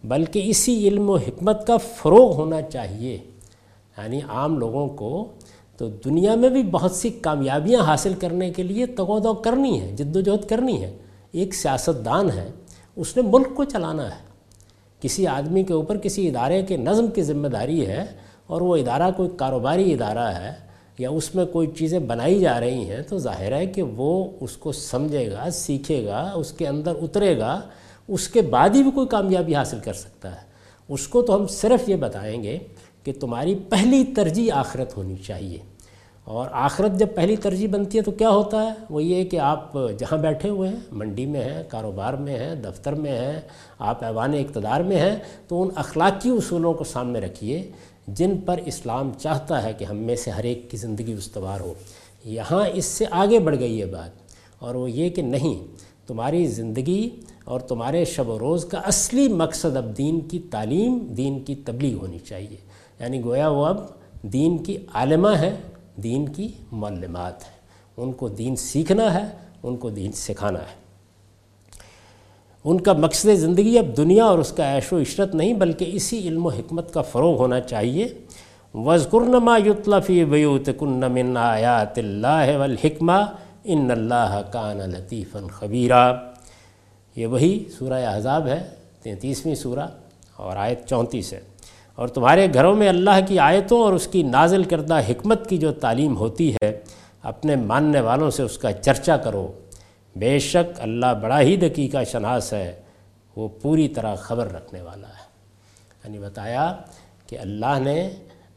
بلکہ 0.06 0.42
اسی 0.44 0.88
علم 0.88 1.10
و 1.10 1.16
حکمت 1.16 1.66
کا 1.66 1.76
فروغ 1.76 2.34
ہونا 2.34 2.62
چاہیے۔ 2.62 3.14
یعنی 3.98 4.20
عام 4.28 4.58
لوگوں 4.58 4.88
کو 4.88 5.32
تو 5.76 5.88
دنیا 5.88 6.34
میں 6.34 6.48
بھی 6.48 6.62
بہت 6.62 6.92
سی 6.92 7.10
کامیابیاں 7.10 7.80
حاصل 7.80 8.14
کرنے 8.14 8.50
کے 8.50 8.62
لیے 8.62 8.86
تگود 8.86 9.26
کرنی 9.44 9.80
ہے، 9.80 9.92
جد 9.96 10.16
و 10.16 10.20
جہد 10.20 10.48
کرنی 10.48 10.82
ہے۔ 10.82 10.96
ایک 11.32 11.54
سیاستدان 11.54 12.30
ہے، 12.30 12.50
اس 12.96 13.16
نے 13.16 13.22
ملک 13.22 13.46
کو 13.54 13.64
چلانا 13.64 14.14
ہے۔ 14.14 14.26
کسی 15.00 15.26
آدمی 15.26 15.62
کے 15.62 15.72
اوپر 15.72 15.98
کسی 15.98 16.28
ادارے 16.28 16.62
کے 16.62 16.76
نظم 16.76 17.06
کی 17.06 17.22
ذمہ 17.22 17.48
داری 17.48 17.86
ہے 17.86 18.04
اور 18.46 18.60
وہ 18.60 18.76
ادارہ 18.76 19.10
کوئی 19.16 19.28
کاروباری 19.36 19.92
ادارہ 19.92 20.28
ہے 20.28 20.65
یا 20.98 21.10
اس 21.10 21.34
میں 21.34 21.46
کوئی 21.46 21.66
چیزیں 21.78 21.98
بنائی 21.98 22.40
جا 22.40 22.60
رہی 22.60 22.90
ہیں، 22.90 23.02
تو 23.02 23.18
ظاہر 23.18 23.52
ہے 23.52 23.66
کہ 23.66 23.82
وہ 23.82 24.30
اس 24.40 24.56
کو 24.56 24.72
سمجھے 24.72 25.32
گا، 25.32 25.50
سیکھے 25.50 26.06
گا، 26.06 26.32
اس 26.34 26.52
کے 26.52 26.66
اندر 26.66 26.92
اترے 27.02 27.38
گا، 27.38 27.60
اس 28.08 28.28
کے 28.28 28.42
بعد 28.42 28.68
ہی 28.74 28.82
بھی 28.82 28.90
کوئی 28.90 29.06
کامیابی 29.06 29.54
حاصل 29.54 29.78
کر 29.84 29.92
سکتا 29.92 30.30
ہے۔ 30.30 30.46
اس 30.88 31.08
کو 31.08 31.22
تو 31.22 31.36
ہم 31.36 31.46
صرف 31.46 31.88
یہ 31.88 31.96
بتائیں 31.96 32.42
گے 32.42 32.58
کہ 33.02 33.12
تمہاری 33.20 33.54
پہلی 33.68 34.04
ترجیح 34.04 34.52
آخرت 34.54 34.96
ہونی 34.96 35.16
چاہیے۔ 35.16 35.58
اور 36.24 36.48
آخرت 36.52 36.98
جب 36.98 37.06
پہلی 37.14 37.36
ترجیح 37.36 37.68
بنتی 37.70 37.98
ہے 37.98 38.02
تو 38.02 38.10
کیا 38.10 38.30
ہوتا 38.30 38.62
ہے؟ 38.62 38.70
وہ 38.90 39.02
یہ 39.02 39.24
کہ 39.24 39.38
آپ 39.38 39.72
جہاں 39.98 40.18
بیٹھے 40.18 40.48
ہوئے 40.48 40.68
ہیں، 40.68 40.76
منڈی 40.92 41.26
میں 41.26 41.44
ہیں، 41.44 41.62
کاروبار 41.68 42.14
میں 42.14 42.38
ہیں، 42.38 42.54
دفتر 42.54 42.92
میں 42.92 43.18
ہیں، 43.18 43.40
آپ 43.78 44.04
ایوان 44.04 44.34
اقتدار 44.34 44.80
میں 44.80 44.98
ہیں، 44.98 45.16
تو 45.48 45.62
ان 45.62 45.68
اخلاقی 45.74 46.30
اصولوں 46.30 46.74
کو 46.74 46.84
سامنے 46.84 47.20
رکھیے۔ 47.20 47.70
جن 48.06 48.36
پر 48.36 48.60
اسلام 48.66 49.10
چاہتا 49.18 49.62
ہے 49.62 49.72
کہ 49.72 49.84
ہم 49.84 49.96
میں 49.96 50.16
سے 50.16 50.30
ہر 50.30 50.44
ایک 50.44 50.70
کی 50.70 50.76
زندگی 50.76 51.12
استوار 51.12 51.60
ہو، 51.60 51.74
یہاں 52.24 52.68
اس 52.74 52.84
سے 52.84 53.04
آگے 53.10 53.38
بڑھ 53.38 53.58
گئی 53.58 53.80
ہے 53.80 53.86
بات۔ 53.86 54.10
اور 54.58 54.74
وہ 54.74 54.90
یہ 54.90 55.10
کہ 55.10 55.22
نہیں، 55.22 55.74
تمہاری 56.06 56.46
زندگی 56.46 57.10
اور 57.44 57.60
تمہارے 57.60 58.04
شب 58.04 58.28
و 58.28 58.38
روز 58.38 58.64
کا 58.64 58.78
اصلی 58.78 59.28
مقصد 59.28 59.76
اب 59.76 59.98
دین 59.98 60.20
کی 60.20 60.38
تعلیم، 60.38 60.98
دین 60.98 61.44
کی 61.44 61.54
تبلیغ 61.54 61.98
ہونی 61.98 62.18
چاہیے۔ 62.18 62.56
یعنی 63.00 63.24
گویا 63.24 63.48
وہ 63.48 63.66
اب 63.66 63.76
دین 64.22 64.58
کی 64.58 64.76
عالمہ 64.94 65.28
ہے 65.28 65.56
دین 66.02 66.28
کی 66.28 66.48
معلمات 66.72 67.42
ہیں۔ 67.42 67.56
ان 67.96 68.12
کو 68.12 68.28
دین 68.28 68.56
سیکھنا 68.56 69.14
ہے، 69.14 69.30
ان 69.62 69.76
کو 69.76 69.90
دین 69.90 70.12
سکھانا 70.12 70.58
ہے۔ 70.58 70.85
ان 72.66 72.80
کا 72.80 72.92
مقصد 72.92 73.34
زندگی 73.34 73.78
اب 73.78 73.96
دنیا 73.96 74.24
اور 74.24 74.38
اس 74.38 74.52
کا 74.52 74.74
عیش 74.74 74.92
و 74.92 75.00
عشرت 75.00 75.34
نہیں، 75.34 75.52
بلکہ 75.52 75.90
اسی 75.92 76.18
علم 76.18 76.46
و 76.46 76.48
حکمت 76.48 76.94
کا 76.94 77.02
فروغ 77.02 77.38
ہونا 77.38 77.60
چاہیے۔ 77.60 78.08
وزقرنما 78.74 79.58
یطلفی 79.66 80.24
بیوت 80.24 80.70
کن 80.78 81.04
من 81.12 81.36
آیات 81.36 81.98
اللہ 81.98 82.56
والحکمہ 82.56 83.22
ان 83.64 83.90
اللہ 83.90 84.42
کان 84.52 84.76
لطیفا 84.76 85.38
خبیرہ 85.50 86.14
یہ 87.16 87.26
وہی 87.26 87.64
سورہ 87.78 88.06
احزاب 88.06 88.46
ہے، 88.46 88.62
تینتیسویں 89.02 89.54
سورہ 89.54 89.86
اور 90.36 90.56
آیت 90.56 90.86
چونتیس 90.86 91.32
ہے۔ 91.32 91.40
اور 91.94 92.08
تمہارے 92.08 92.46
گھروں 92.54 92.76
میں 92.76 92.88
اللہ 92.88 93.18
کی 93.28 93.38
آیتوں 93.38 93.80
اور 93.80 93.92
اس 93.92 94.06
کی 94.06 94.22
نازل 94.22 94.64
کردہ 94.64 94.98
حکمت 94.98 95.48
کی 95.48 95.58
جو 95.58 95.72
تعلیم 95.72 96.16
ہوتی 96.16 96.54
ہے، 96.54 96.80
اپنے 97.22 97.56
ماننے 97.56 98.00
والوں 98.00 98.30
سے 98.30 98.42
اس 98.42 98.58
کا 98.58 98.72
چرچا 98.72 99.16
کرو۔ 99.16 99.52
بے 100.16 100.38
شک 100.38 100.80
اللہ 100.80 101.06
بڑا 101.22 101.40
ہی 101.40 101.56
دقیقہ 101.56 102.04
شناس 102.04 102.52
ہے، 102.52 102.80
وہ 103.36 103.48
پوری 103.62 103.88
طرح 103.88 104.14
خبر 104.14 104.52
رکھنے 104.52 104.82
والا 104.82 105.08
ہے۔ 105.08 105.26
یعنی 106.04 106.18
بتایا 106.18 106.76
کہ 107.26 107.38
اللہ 107.38 107.78
نے 107.82 108.10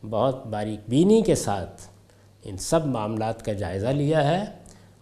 بہت 0.10 0.48
باریک 0.48 0.80
بینی 0.90 1.22
کے 1.22 1.36
ساتھ 1.36 1.82
ان 2.44 2.58
سب 2.58 2.86
معاملات 2.86 3.46
کا 3.46 3.54
جائزہ 3.54 3.88
لیا 3.88 4.28
ہے 4.28 4.44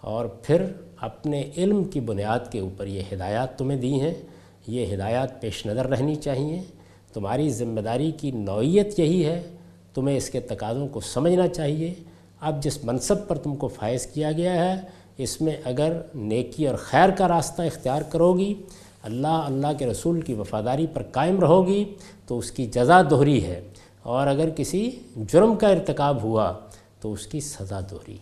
اور 0.02 0.26
پھر 0.26 0.66
اپنے 0.98 1.50
علم 1.58 1.84
کی 1.84 2.00
بنیاد 2.00 2.40
کے 2.52 2.60
اوپر 2.60 2.88
یہ 2.88 3.02
ہدایات 3.14 3.58
تمہیں 3.58 3.82
دی 3.82 4.02
ہیں۔ 4.02 4.14
یہ 4.68 4.96
ہدایات 4.96 5.42
پیش 5.42 5.66
نظر 5.66 5.86
رہنی 5.86 6.16
چاہیے۔ 6.16 6.62
تمہاری 7.14 7.50
ذمہ 7.50 7.82
داری 7.82 8.12
کی 8.12 8.32
نوعیت 8.32 9.00
یہی 9.00 9.26
ہے۔ 9.26 9.44
تمہیں 9.94 10.18
اس 10.18 10.30
کے 10.30 10.40
تقاضوں 10.40 10.88
کو 10.88 11.00
سمجھنا 11.00 11.48
چاہیے۔ 11.48 11.94
اب 12.40 12.64
جس 12.64 12.84
منصب 12.84 13.28
پر 13.28 13.38
تم 13.38 13.56
کو 13.56 13.68
فائز 13.68 14.08
کیا 14.08 14.32
گیا 14.32 14.54
ہے 14.54 14.82
اس 15.18 15.42
میں 15.42 15.58
اگر 15.64 16.02
نیکی 16.16 16.68
اور 16.68 16.76
خیر 16.76 17.10
کا 17.10 17.28
راستہ 17.28 17.62
اختیار 17.62 18.02
کرو 18.02 18.34
گی 18.34 18.54
اللہ 19.04 19.28
اللہ 19.28 19.68
کے 19.80 19.86
رسول 19.86 20.22
کی 20.22 20.34
وفاداری 20.34 20.88
پر 20.88 21.04
قائم 21.04 21.40
رہو 21.40 21.68
گی 21.68 21.96
تو 22.28 22.38
اس 22.38 22.52
کی 22.52 22.66
جزا 22.66 23.02
دوہری 23.10 23.46
ہے۔ 23.46 23.62
اور 24.04 24.28
اگر 24.28 24.50
کسی 24.50 24.92
جرم 25.16 25.56
کا 25.56 25.68
ارتکاب 25.68 26.24
ہوا، 26.24 26.54
تو 27.02 27.14
اس 27.14 27.28
کی 27.28 27.40
سزا 27.40 27.80
دوہری۔ 27.92 28.18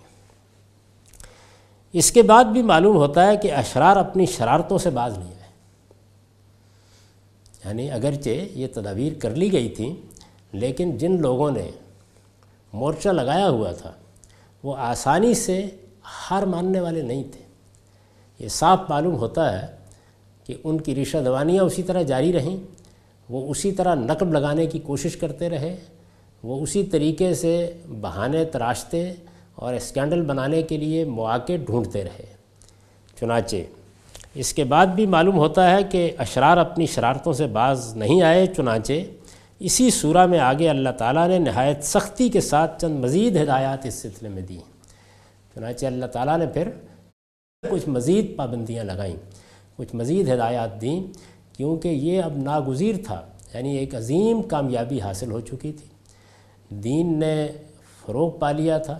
اس 1.94 2.12
کے 2.12 2.22
بعد 2.22 2.44
بھی 2.44 2.62
معلوم 2.62 2.96
ہوتا 2.96 3.28
ہے 3.28 3.38
کہ 3.38 3.52
اشرار 3.52 3.98
اپنی 3.98 4.26
شرارتوں 4.26 4.78
سے 4.78 4.90
باز 4.90 5.18
نہیں 5.18 5.32
یعنی 7.66 7.92
اگرچہ 7.92 8.30
یہ 8.30 8.68
تدابیر 8.74 9.14
کر 9.20 9.30
لی 9.30 9.52
گئی 9.52 9.70
تھی 9.70 9.96
لیکن 10.52 10.98
جن 10.98 11.22
لوگوں 11.22 11.52
نے 11.52 11.72
مورچہ 12.74 13.10
لگایا 13.10 13.50
ہوا 13.50 13.72
تھا، 13.72 13.92
وہ 14.64 14.76
آسانی 14.78 15.34
سے 15.34 15.66
ہار 16.06 16.44
ماننے 16.44 16.80
والے 16.80 17.02
نہیں 17.02 17.24
تھے۔ 17.32 17.42
یہ 18.40 18.48
صاف 18.48 18.80
معلوم 18.90 19.16
ہوتا 19.16 19.62
ہے 19.62 19.68
کہ 20.44 20.56
ان 20.64 20.82
کی 20.82 20.96
رشہ 20.96 21.18
دوانیاں 21.18 21.64
اسی 21.64 21.84
طرح 21.84 22.02
جاری 22.02 22.34
رہیں، 22.34 22.58
وہ 23.30 23.50
اسی 23.50 23.72
طرح 23.72 23.96
نقب 23.96 24.34
لگانے 24.34 24.66
کی 24.66 24.80
کوشش 24.80 25.18
کرتے 25.18 25.50
رہے، 25.50 25.76
وہ 26.44 26.62
اسی 26.62 26.84
طریقے 26.84 27.34
سے 27.34 27.78
بہانے 28.02 28.46
تراشتے 28.46 29.14
اور 29.56 29.74
اسکینڈل 29.74 30.22
بنانے 30.22 30.62
کے 30.62 30.78
لیے 30.78 31.06
مواقع 31.06 31.54
ڈھونڈتے 31.66 32.04
رہے۔ 32.04 32.26
چنانچہ، 33.20 33.56
اس 34.36 34.54
کے 34.54 34.64
بعد 34.64 34.88
بھی 34.88 35.06
معلوم 35.06 35.38
ہوتا 35.38 35.72
ہے 35.72 35.84
کہ 35.84 36.12
اشرار 36.18 36.58
اپنی 36.58 36.86
شرارتوں 36.86 37.34
سے 37.34 37.48
باز 37.48 37.98
نہیں 37.98 38.22
آئے، 38.22 38.48
چنانچہ 38.48 38.94
اسی 39.60 39.92
سورہ 39.92 40.26
میں 40.26 40.40
آگے 40.40 40.70
اللہ 40.70 40.90
تعالیٰ 40.90 41.28
نے 41.28 41.40
نہایت 41.40 41.84
سختی 41.84 42.30
کے 42.30 42.42
ساتھ 42.42 42.82
چند 42.82 43.00
مزید 43.00 43.42
ہدایات 43.42 43.86
اس 43.86 43.94
سلسلے 43.94 44.30
میں 44.30 44.42
دیں۔ 44.42 44.75
چنانچہ 45.56 45.86
اللہ 45.86 46.06
تعالیٰ 46.06 46.38
نے 46.38 46.48
پھر 46.48 46.70
کچھ 47.70 47.90
مزید 47.90 48.36
پابندیاں 48.36 48.84
لگائیں۔ 48.84 49.16
کچھ 49.76 49.96
مزید 49.96 50.30
ہدایات 50.30 50.82
دیں، 50.82 51.04
کیونکہ 51.54 51.88
یہ 51.88 52.22
اب 52.22 52.38
ناگزیر 52.38 52.96
تھا 53.06 53.22
یعنی 53.54 53.78
ایک 53.78 53.96
عظیم 53.96 54.42
کامیابی 54.42 55.02
حاصل 55.02 55.32
ہو 55.32 55.40
چکی 55.40 55.72
تھی۔ 55.72 55.88
دین 56.70 57.20
نے 57.20 57.48
فروغ 58.06 58.40
پا 58.40 58.52
لیا 58.52 58.78
تھا۔ 58.78 59.00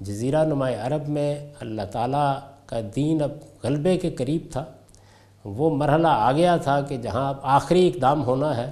جزیرہ 0.00 0.44
نماء 0.44 0.70
عرب 0.80 1.08
میں 1.08 1.52
اللہ 1.60 1.82
تعالیٰ 1.92 2.38
کا 2.66 2.80
دین 2.96 3.22
اب 3.22 3.30
غلبے 3.64 3.98
کے 3.98 4.10
قریب 4.10 4.42
تھا۔ 4.52 4.64
وہ 5.44 5.76
مرحلہ 5.76 6.08
آ 6.10 6.32
گیا 6.32 6.56
تھا 6.56 6.80
کہ 6.80 6.96
جہاں 6.96 7.28
اب 7.28 7.36
آخری 7.42 7.88
اقدام 7.88 8.24
ہونا 8.24 8.56
ہے، 8.56 8.70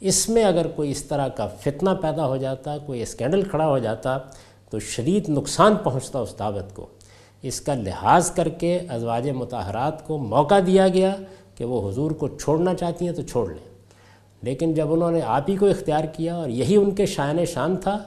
اس 0.00 0.28
میں 0.28 0.44
اگر 0.44 0.66
کوئی 0.66 0.90
اس 0.90 1.04
طرح 1.04 1.28
کا 1.28 1.46
فتنہ 1.46 1.90
پیدا 2.02 2.26
ہو 2.26 2.36
جاتا، 2.36 2.78
کوئی 2.78 3.02
اسکینڈل 3.02 3.42
کھڑا 3.42 3.66
ہو 3.66 3.78
جاتا 3.78 4.18
تو 4.76 4.80
شدید 4.80 5.28
نقصان 5.28 5.74
پہنچتا 5.74 6.18
اس 6.18 6.34
دعوت 6.38 6.74
کو۔ 6.74 6.86
اس 7.42 7.60
کا 7.60 7.74
لحاظ 7.74 8.30
کر 8.30 8.48
کے 8.48 8.78
ازواج 8.88 9.30
متحرات 9.30 10.06
کو 10.06 10.18
موقع 10.18 10.54
دیا 10.66 10.88
گیا 10.88 11.16
کہ 11.54 11.64
وہ 11.64 11.90
حضور 11.90 12.10
کو 12.10 12.28
چھوڑنا 12.28 12.74
چاہتی 12.74 13.06
ہیں 13.06 13.12
تو 13.12 13.22
چھوڑ 13.22 13.48
لیں۔ 13.48 13.74
لیکن 14.42 14.74
جب 14.74 14.92
انہوں 14.92 15.10
نے 15.10 15.20
آپ 15.24 15.50
ہی 15.50 15.56
کو 15.56 15.66
اختیار 15.66 16.04
کیا 16.04 16.34
اور 16.34 16.48
یہی 16.48 16.76
ان 16.76 16.90
کے 16.90 17.06
شائن 17.06 17.44
شان 17.44 17.76
تھا، 17.76 17.98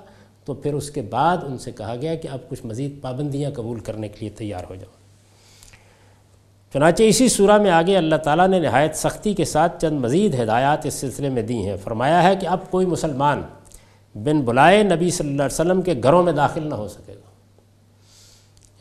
تو 0.46 0.54
پھر 0.54 0.74
اس 0.74 0.92
کے 0.92 1.02
بعد 1.02 1.38
ان 1.44 1.58
سے 1.58 1.72
کہا 1.72 1.96
گیا 2.02 2.16
کہ 2.16 2.28
اب 2.28 2.40
کچھ 2.50 2.66
مزید 2.66 3.02
پابندیاں 3.02 3.52
قبول 3.52 3.80
کرنے 3.80 4.08
کے 4.08 4.18
لیے 4.20 4.30
تیار 4.30 4.64
ہو 4.70 4.76
جاؤ۔ 4.76 4.92
چنانچہ 6.74 7.04
اسی 7.04 7.30
سورہ 7.30 7.58
میں 7.58 7.72
آگے 7.72 7.98
اللہ 7.98 8.16
تعالیٰ 8.16 8.48
نے 8.48 8.60
نہایت 8.60 8.96
سختی 8.96 9.34
کے 9.34 9.46
ساتھ 9.46 9.82
چند 9.82 10.00
مزید 10.00 10.40
ہدایات 10.40 10.86
اس 10.86 10.94
سلسلے 10.94 11.30
میں 11.30 11.44
دی 11.44 11.70
ہیں۔ 11.70 11.78
فرمایا 11.78 12.24
ہے 12.24 12.36
کہ 12.36 12.48
اب 12.48 12.60
کوئی 12.72 12.86
مسلمان 12.86 13.42
بن 14.16 14.42
بلائے 14.42 14.84
نبی 14.84 15.10
صلی 15.10 15.28
اللہ 15.28 15.44
علیہ 15.44 15.54
وسلم 15.54 15.82
کے 15.82 15.94
گھروں 16.04 16.24
میں 16.24 16.34
داخل 16.34 16.70
نہ 16.70 16.76
ہو 16.76 16.88
سکے 16.88 17.14
گا۔ 17.14 17.30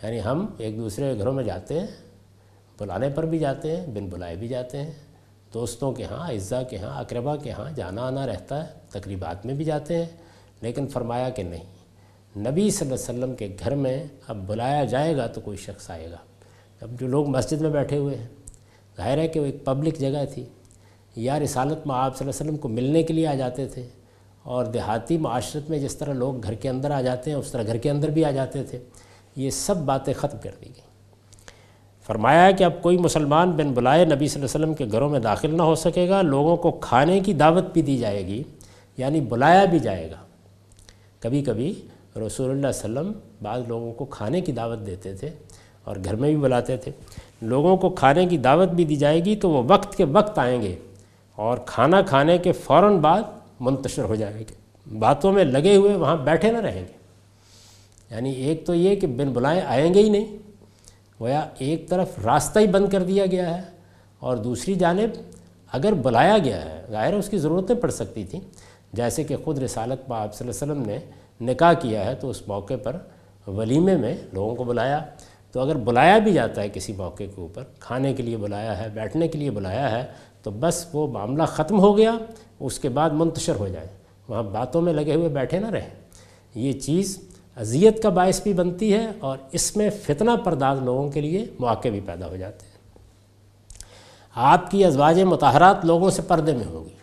یعنی 0.06 0.20
ہم 0.25 0.47
ایک 0.58 0.76
دوسرے 0.76 1.12
کے 1.12 1.18
گھروں 1.18 1.32
میں 1.32 1.44
جاتے 1.44 1.80
ہیں، 1.80 1.87
بلانے 2.78 3.08
پر 3.08 3.26
بھی 3.26 3.38
جاتے 3.38 3.76
ہیں، 3.76 3.87
بن 3.87 4.06
بلائے 4.06 4.37
بھی 4.37 4.49
جاتے 4.49 4.82
ہیں۔ 4.82 4.90
دوستوں 5.54 5.92
کے 5.92 6.04
ہاں 6.04 6.30
عزا 6.30 6.62
کے 6.62 6.78
ہاں 6.78 7.00
اقربا 7.00 7.37
کے 7.37 7.50
ہاں 7.50 7.70
جانا 7.76 8.06
آنا 8.06 8.26
رہتا 8.26 8.64
ہے، 8.64 8.73
تقریبات 8.90 9.47
میں 9.47 9.54
بھی 9.54 9.64
جاتے 9.64 9.97
ہیں۔ 9.97 10.06
لیکن 10.61 10.88
فرمایا 10.88 11.28
کہ 11.28 11.42
نہیں، 11.42 11.64
نبی 12.38 12.70
صلی 12.70 12.90
اللہ 12.90 13.11
علیہ 13.11 13.18
وسلم 13.18 13.37
کے 13.37 13.56
گھر 13.64 13.75
میں 13.75 14.04
اب 14.28 14.37
بلایا 14.47 14.85
جائے 14.85 15.16
گا 15.16 15.26
تو 15.26 15.40
کوئی 15.40 15.56
شخص 15.56 15.90
آئے 15.90 16.11
گا۔ 16.11 16.16
اب 16.80 17.00
جو 17.00 17.06
لوگ 17.06 17.28
مسجد 17.28 17.61
میں 17.61 17.70
بیٹھے 17.70 17.97
ہوئے 17.97 18.16
ہیں، 18.16 18.28
ظاہر 18.97 19.18
ہے 19.18 19.28
کہ 19.28 19.40
وہ 19.40 19.47
ایک 19.47 19.64
پبلک 19.64 19.99
جگہ 19.99 20.25
تھی۔ 20.35 20.44
یا 21.16 21.38
رسالت 21.38 21.87
میں 21.87 21.97
آپ 21.97 22.18
صلی 22.18 22.28
اللہ 22.28 22.30
علیہ 22.30 22.50
وسلم 22.50 22.56
کو 22.56 22.68
ملنے 22.68 23.02
کے 23.02 23.12
لیے 23.12 23.26
آ 23.26 23.35
جاتے 23.35 23.68
تھے۔ 23.68 23.87
اور 24.49 24.64
دیہاتی 24.64 25.19
معاشرت 25.19 25.71
میں 25.71 25.78
جس 25.78 25.97
طرح 25.97 26.12
لوگ 26.12 26.43
گھر 26.43 26.55
کے 26.55 26.69
اندر 26.69 26.90
آ 26.90 27.00
جاتے 27.00 27.31
ہیں، 27.31 27.38
اس 27.38 27.50
طرح 27.52 27.62
گھر 27.67 27.76
کے 27.76 27.90
اندر 27.90 28.11
بھی 28.11 28.25
آ 28.25 28.31
جاتے 28.31 28.62
تھے، 28.62 28.78
یہ 29.37 29.50
سب 29.50 29.76
باتیں 29.76 30.14
ختم 30.14 30.38
کر 30.43 30.50
دی 30.61 30.67
گئیں۔ 30.67 30.87
فرمایا 32.07 32.47
ہے 32.47 32.52
کہ 32.52 32.64
اب 32.64 32.83
کوئی 32.83 32.99
مسلمان 32.99 33.50
بن 33.50 33.73
بلائے 33.73 34.05
نبی 34.05 34.28
صلی 34.28 34.43
اللہ 34.43 34.57
علیہ 34.57 34.67
وسلم 34.67 34.75
کے 34.75 34.93
گھروں 34.93 35.09
میں 35.09 35.21
داخل 35.21 35.57
نہ 35.57 35.62
ہو 35.62 35.75
سکے 35.75 36.09
گا، 36.09 36.23
لوگوں 36.23 36.57
کو 36.57 36.71
کھانے 36.71 37.21
کی 37.21 37.33
دعوت 37.33 37.64
بھی 37.73 37.83
دی 37.83 37.99
جائے 37.99 38.26
گی 38.26 38.43
یعنی 38.97 39.21
بلایا 39.21 39.64
بھی 39.64 39.78
جائے 39.78 40.11
گا۔ 40.11 40.17
کبھی 41.21 41.43
کبھی 41.43 41.73
رسول 42.17 42.50
اللہ 42.50 42.67
علیہ 42.67 42.69
وسلم 42.69 43.12
بعض 43.43 43.62
لوگوں 43.69 43.93
کو 43.93 44.05
کھانے 44.05 44.40
کی 44.40 44.52
دعوت 44.52 44.87
دیتے 44.87 45.14
تھے 45.14 45.28
اور 45.85 45.97
گھر 46.05 46.17
میں 46.17 46.28
بھی 46.28 46.37
بلاتے 46.37 46.76
تھے۔ 46.76 46.93
لوگوں 47.43 47.76
کو 47.76 47.90
کھانے 47.90 48.26
کی 48.26 48.38
دعوت 48.38 48.69
بھی 48.69 48.85
دی 48.85 48.97
جائے 48.97 49.25
گی 49.25 49.37
تو 49.37 49.50
وہ 49.50 49.62
وقت 49.67 49.97
کے 49.97 50.05
وقت 50.05 50.38
آئیں 50.38 50.62
گے 50.62 50.76
اور 51.35 51.59
کھانا 51.67 52.02
کھانے 52.02 52.38
کے 52.38 52.52
فوراً 52.52 52.97
بعد 52.97 53.23
منتشر 53.61 54.05
ہو 54.05 54.15
جائیں 54.15 54.38
گے 54.38 54.45
باتوں 54.99 55.33
میں 55.33 55.45
لگے 55.45 55.77
ہوئے 55.77 55.95
وہاں 55.95 56.17
بیٹھے 56.17 56.53
نہ 56.53 56.59
رہیں 56.59 56.81
گے۔ 56.81 56.99
یعنی 58.11 58.31
ایک 58.31 58.67
تو 58.67 58.75
یہ 58.75 58.97
کہ 58.97 59.07
بن 59.07 59.33
بلائیں 59.33 59.61
آئیں 59.61 59.95
گے 59.95 60.03
ہی 60.03 60.09
نہیں۔ 60.09 60.37
گویا 61.21 61.49
ایک 61.59 61.88
طرف 61.88 62.09
راستہ 62.25 62.59
ہی 62.59 62.67
بند 62.67 62.88
کر 62.88 63.03
دیا 63.03 63.27
گیا 63.27 63.57
ہے 63.57 63.62
اور 64.19 64.37
دوسری 64.37 64.75
جانب 64.75 65.21
اگر 65.73 65.93
بلایا 65.93 66.38
گیا 66.38 66.65
ہے 66.65 66.85
ظاہر 66.91 67.15
اس 67.15 67.29
کی 67.29 67.38
ضرورتیں 67.38 67.75
پڑ 67.75 67.91
سکتی 67.91 68.25
تھیں۔ 68.25 68.41
جیسے 68.93 69.25
کہ 69.25 69.37
خود 69.45 69.59
رسالت 69.59 70.09
با 70.09 70.23
آپ 70.23 70.35
صلی 70.35 70.49
اللہ 70.49 70.73
علیہ 70.73 70.83
وسلم 70.83 70.95
نے 70.95 70.99
نکاح 71.53 71.73
کیا 71.73 72.05
ہے 72.05 72.15
تو 72.15 72.31
اس 72.31 72.49
موقع 72.49 72.75
پر 72.83 72.97
ولیمے 73.47 73.97
میں 73.97 74.17
لوگوں 74.33 74.57
کو 74.57 74.65
بلایا۔ 74.65 75.05
تو 75.53 75.61
اگر 75.61 75.77
بلایا 75.77 76.19
بھی 76.19 76.33
جاتا 76.33 76.62
ہے 76.62 76.69
کسی 76.69 76.93
موقع 76.93 77.17
کے 77.17 77.41
اوپر، 77.41 77.62
کھانے 77.81 78.15
کے 78.15 78.23
لیے 78.23 78.37
بلایا 78.37 78.85
ہے، 78.85 78.88
بیٹھنے 78.95 79.29
کے 79.29 79.38
لیے 79.38 79.50
بلایا 79.50 79.91
ہے 79.91 80.07
تو 80.49 80.52
بس 80.61 80.87
وہ 80.93 81.07
معاملہ 81.12 81.43
ختم 81.43 81.81
ہو 81.81 81.97
گیا، 81.97 82.14
اس 82.61 82.78
کے 82.78 82.88
بعد 82.88 83.11
منتشر 83.11 83.55
ہو 83.55 83.69
جائے۔ 83.69 83.87
وہاں 84.28 84.43
باتوں 84.43 84.83
میں 84.83 84.93
لگے 84.93 85.14
ہوئے 85.14 85.28
بیٹھے 85.28 85.59
نہ 85.59 85.71
رہیں 85.71 85.90
یہ 86.55 86.73
چیز 86.73 87.19
اذیت 87.57 88.02
کا 88.02 88.09
باعث 88.09 88.43
بھی 88.43 88.52
بنتی 88.52 88.95
ہے 88.95 89.07
اور 89.19 89.38
اس 89.52 89.76
میں 89.76 89.90
فتنہ 89.90 90.31
پرداز 90.45 90.78
لوگوں 90.83 91.09
کے 91.09 91.21
لیے 91.21 91.47
مواقع 91.59 91.88
بھی 91.88 92.00
پیدا 92.00 92.26
ہو 92.26 92.37
جاتے 92.37 92.67
ہیں۔ 92.67 92.99
آپ 94.35 94.71
کی 94.71 94.85
ازواج 94.85 95.21
متحرات 95.21 95.85
لوگوں 95.85 96.11
سے 96.11 96.23
پردے 96.23 96.55
میں 96.55 96.64
ہوں 96.64 96.85
گی۔ 96.85 96.95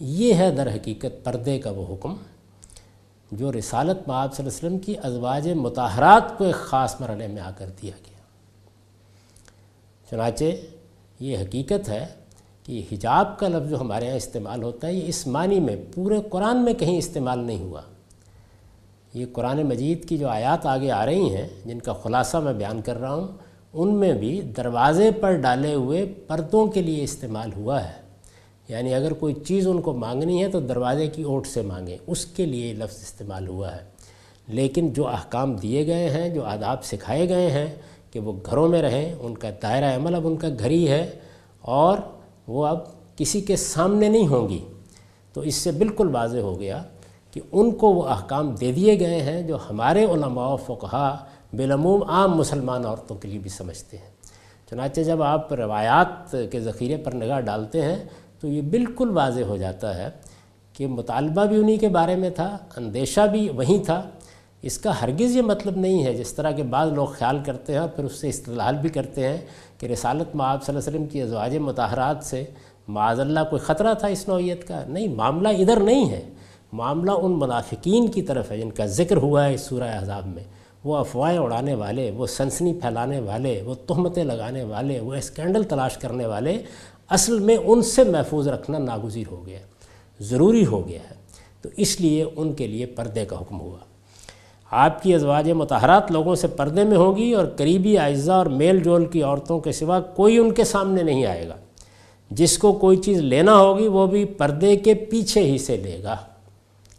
یہ 0.00 0.34
ہے 0.34 0.50
در 0.50 0.74
حقیقت 0.74 1.24
پردے 1.24 1.58
کا 1.58 1.70
وہ 1.70 1.94
حکم 1.94 2.14
جو 3.32 3.52
رسالت 3.52 4.08
میں 4.08 4.16
آپ 4.16 4.34
صلی 4.34 4.46
اللہ 4.46 4.58
علیہ 4.58 4.68
وسلم 4.68 4.78
کی 4.78 4.94
ازواج 5.02 5.48
متحرات 5.48 6.38
کو 6.38 6.44
ایک 6.44 6.54
خاص 6.54 7.00
مرحلے 7.00 7.26
میں 7.26 7.42
آ 7.42 7.50
کر 7.58 7.70
دیا 7.82 7.92
گیا۔ 8.06 8.18
چنانچہ 10.10 10.44
یہ 11.20 11.38
حقیقت 11.38 11.88
ہے 11.88 12.06
کہ 12.64 12.82
حجاب 12.92 13.38
کا 13.38 13.48
لفظ 13.48 13.70
جو 13.70 13.80
ہمارے 13.80 14.06
یہاں 14.06 14.16
استعمال 14.16 14.62
ہوتا 14.62 14.86
ہے، 14.86 14.92
یہ 14.92 15.02
اس 15.06 15.26
معنی 15.26 15.60
میں 15.60 15.76
پورے 15.94 16.18
قرآن 16.30 16.64
میں 16.64 16.74
کہیں 16.74 16.98
استعمال 16.98 17.38
نہیں 17.38 17.60
ہوا۔ 17.60 17.80
یہ 19.14 19.26
قرآن 19.32 19.62
مجید 19.62 20.08
کی 20.08 20.18
جو 20.18 20.28
آیات 20.28 20.66
آگے 20.66 20.90
آ 20.90 21.06
رہی 21.06 21.36
ہیں، 21.36 21.48
جن 21.64 21.78
کا 21.78 21.92
خلاصہ 21.92 22.36
میں 22.36 22.52
بیان 22.52 22.80
کر 22.80 23.00
رہا 23.00 23.14
ہوں، 23.14 23.28
ان 23.72 23.94
میں 23.94 24.12
بھی 24.12 24.40
دروازے 24.40 25.10
پر 25.10 25.34
ڈالے 25.34 25.74
ہوئے 25.74 26.12
پردوں 26.26 26.66
کے 26.66 26.82
لیے 26.82 27.04
استعمال 27.04 27.50
ہوا 27.56 27.84
ہے۔ 27.84 28.02
یعنی 28.68 28.94
اگر 28.94 29.12
کوئی 29.12 29.34
چیز 29.34 29.68
ان 29.68 29.80
کو 29.80 29.92
مانگنی 29.92 30.42
ہے 30.42 30.48
تو 30.48 30.60
دروازے 30.60 31.06
کی 31.06 31.22
اوٹ 31.22 31.46
سے 31.46 31.62
مانگیں 31.62 31.96
اس 32.06 32.26
کے 32.26 32.46
لیے 32.46 32.72
لفظ 32.72 32.96
استعمال 32.96 33.48
ہوا 33.48 33.72
ہے۔ 33.72 33.92
لیکن 34.48 34.88
جو 34.92 35.08
احکام 35.08 35.52
دیے 35.52 35.86
گئے 35.86 36.10
ہیں، 36.10 36.28
جو 36.28 36.44
آداب 36.44 36.84
سکھائے 36.84 37.28
گئے 37.28 37.50
ہیں 37.50 37.74
کہ 38.10 38.20
وہ 38.20 38.32
گھروں 38.46 38.68
میں 38.68 38.82
رہیں، 38.82 39.14
ان 39.20 39.38
کا 39.38 39.50
دائرہ 39.62 39.96
عمل 39.96 40.14
اب 40.14 40.26
ان 40.26 40.36
کا 40.36 40.48
گھر 40.58 40.70
ہی 40.70 40.88
ہے 40.88 41.10
اور 41.60 41.98
وہ 42.46 42.66
اب 42.66 42.78
کسی 43.16 43.40
کے 43.40 43.56
سامنے 43.56 44.08
نہیں 44.08 44.28
ہوں 44.28 44.48
گی۔ 44.48 44.64
تو 45.32 45.40
اس 45.40 45.54
سے 45.54 45.72
بالکل 45.72 46.08
واضح 46.08 46.38
ہو 46.38 46.60
گیا 46.60 46.82
کہ 47.30 47.40
ان 47.52 47.70
کو 47.70 47.94
وہ 47.94 48.02
احکام 48.02 48.50
دے 48.50 48.72
دیے 48.72 49.00
گئے 49.00 49.22
ہیں 49.22 49.42
جو 49.42 49.56
ہمارے 49.70 50.04
علماء 50.04 50.48
و 50.48 50.56
فقہا 50.56 51.24
بالعموم 51.52 52.02
عام 52.02 52.36
مسلمان 52.36 52.84
عورتوں 52.84 53.16
کے 53.16 53.28
لیے 53.28 53.38
بھی 53.38 53.50
سمجھتے 53.50 53.96
ہیں۔ 53.96 54.10
چنانچہ 54.70 55.00
جب 55.00 55.22
آپ 55.22 55.52
روایات 55.52 56.36
کے 56.50 56.60
ذخیرے 56.60 56.96
پر 56.96 57.14
نگاہ 57.14 57.40
ڈالتے 57.40 57.82
ہیں 57.82 58.04
تو 58.40 58.48
یہ 58.48 58.62
بالکل 58.62 59.10
واضح 59.10 59.40
ہو 59.40 59.56
جاتا 59.56 59.98
ہے 59.98 60.08
کہ 60.72 60.86
مطالبہ 60.86 61.44
بھی 61.44 61.56
انہی 61.56 61.76
کے 61.76 61.88
بارے 61.88 62.16
میں 62.16 62.30
تھا، 62.30 62.58
اندیشہ 62.76 63.20
بھی 63.30 63.48
وہیں 63.48 63.84
تھا۔ 63.84 64.10
اس 64.62 64.78
کا 64.78 65.02
ہرگز 65.02 65.36
یہ 65.36 65.42
مطلب 65.42 65.76
نہیں 65.76 66.04
ہے 66.04 66.14
جس 66.14 66.32
طرح 66.32 66.50
کے 66.50 66.62
بعض 66.62 66.92
لوگ 66.92 67.06
خیال 67.06 67.38
کرتے 67.46 67.72
ہیں 67.72 67.80
اور 67.80 67.88
پھر 67.88 68.04
اس 68.04 68.12
سے 68.12 68.28
استدلال 68.28 68.76
بھی 68.76 68.88
کرتے 68.88 69.28
ہیں 69.28 69.36
کہ 69.78 69.86
رسالت 69.86 70.36
میں 70.36 70.46
آپ 70.46 70.64
صلی 70.64 70.76
اللہ 70.76 70.88
علیہ 70.88 70.98
وسلم 70.98 71.08
کی 71.08 71.22
ازواج 71.22 71.56
متحرات 71.56 72.24
سے 72.24 72.44
معاذ 72.88 73.20
اللہ 73.20 73.40
کوئی 73.50 73.60
خطرہ 73.60 73.94
تھا 73.94 74.08
اس 74.08 74.28
نوعیت 74.28 74.68
کا؟ 74.68 74.84
نہیں، 74.88 75.08
معاملہ 75.08 75.48
ادھر 75.48 75.80
نہیں 75.80 76.10
ہے۔ 76.10 76.22
معاملہ 76.72 77.10
ان 77.10 77.38
منافقین 77.38 78.10
کی 78.10 78.22
طرف 78.22 78.50
ہے 78.50 78.58
جن 78.58 78.70
کا 78.70 78.86
ذکر 78.86 79.16
ہوا 79.16 79.48
ہے 79.48 79.54
اس 79.54 79.60
سورہ 79.60 79.98
عذاب 80.02 80.26
میں۔ 80.26 80.44
وہ 80.84 80.96
افواہیں 80.96 81.38
اڑانے 81.38 81.74
والے، 81.74 82.10
وہ 82.10 82.26
سنسنی 82.26 82.74
پھیلانے 82.74 83.20
والے، 83.20 83.62
وہ 83.64 83.74
تہمتیں 83.74 84.24
لگانے 84.24 84.64
والے، 84.64 85.00
وہ 85.00 85.14
اسکینڈل 85.14 85.62
تلاش 85.62 85.96
کرنے 85.96 86.26
والے، 86.26 86.62
اصل 87.08 87.38
میں 87.38 87.56
ان 87.56 87.82
سے 87.82 88.04
محفوظ 88.04 88.48
رکھنا 88.48 88.78
ناگزیر 88.78 89.24
ہو 89.30 89.46
گیا، 89.46 89.58
ضروری 90.20 90.66
ہو 90.66 90.88
گیا 90.88 91.00
ہے۔ 91.10 91.14
تو 91.62 91.68
اس 91.76 92.00
لیے 92.00 92.24
ان 92.36 92.52
کے 92.52 92.66
لیے 92.66 92.86
پردے 92.86 93.24
کا 93.24 93.40
حکم 93.40 93.60
ہوا۔ 93.60 93.78
آپ 94.74 95.02
کی 95.02 95.14
ازواج 95.14 95.50
متحرات 95.50 96.12
لوگوں 96.12 96.34
سے 96.34 96.46
پردے 96.46 96.84
میں 96.84 96.96
ہوگی 96.96 97.32
اور 97.32 97.46
قریبی 97.56 97.98
اعزاء 97.98 98.34
اور 98.34 98.46
میل 98.46 98.82
جول 98.82 99.06
کی 99.06 99.22
عورتوں 99.22 99.60
کے 99.60 99.72
سوا 99.72 100.00
کوئی 100.00 100.38
ان 100.38 100.54
کے 100.54 100.64
سامنے 100.64 101.02
نہیں 101.02 101.26
آئے 101.26 101.48
گا۔ 101.48 101.54
جس 102.30 102.58
کو 102.58 102.72
کوئی 102.72 102.96
چیز 102.96 103.18
لینا 103.18 103.56
ہوگی 103.56 103.86
وہ 103.86 104.06
بھی 104.06 104.24
پردے 104.24 104.76
کے 104.76 104.94
پیچھے 104.94 105.40
ہی 105.40 105.58
سے 105.58 105.76
لے 105.76 106.02
گا۔ 106.02 106.16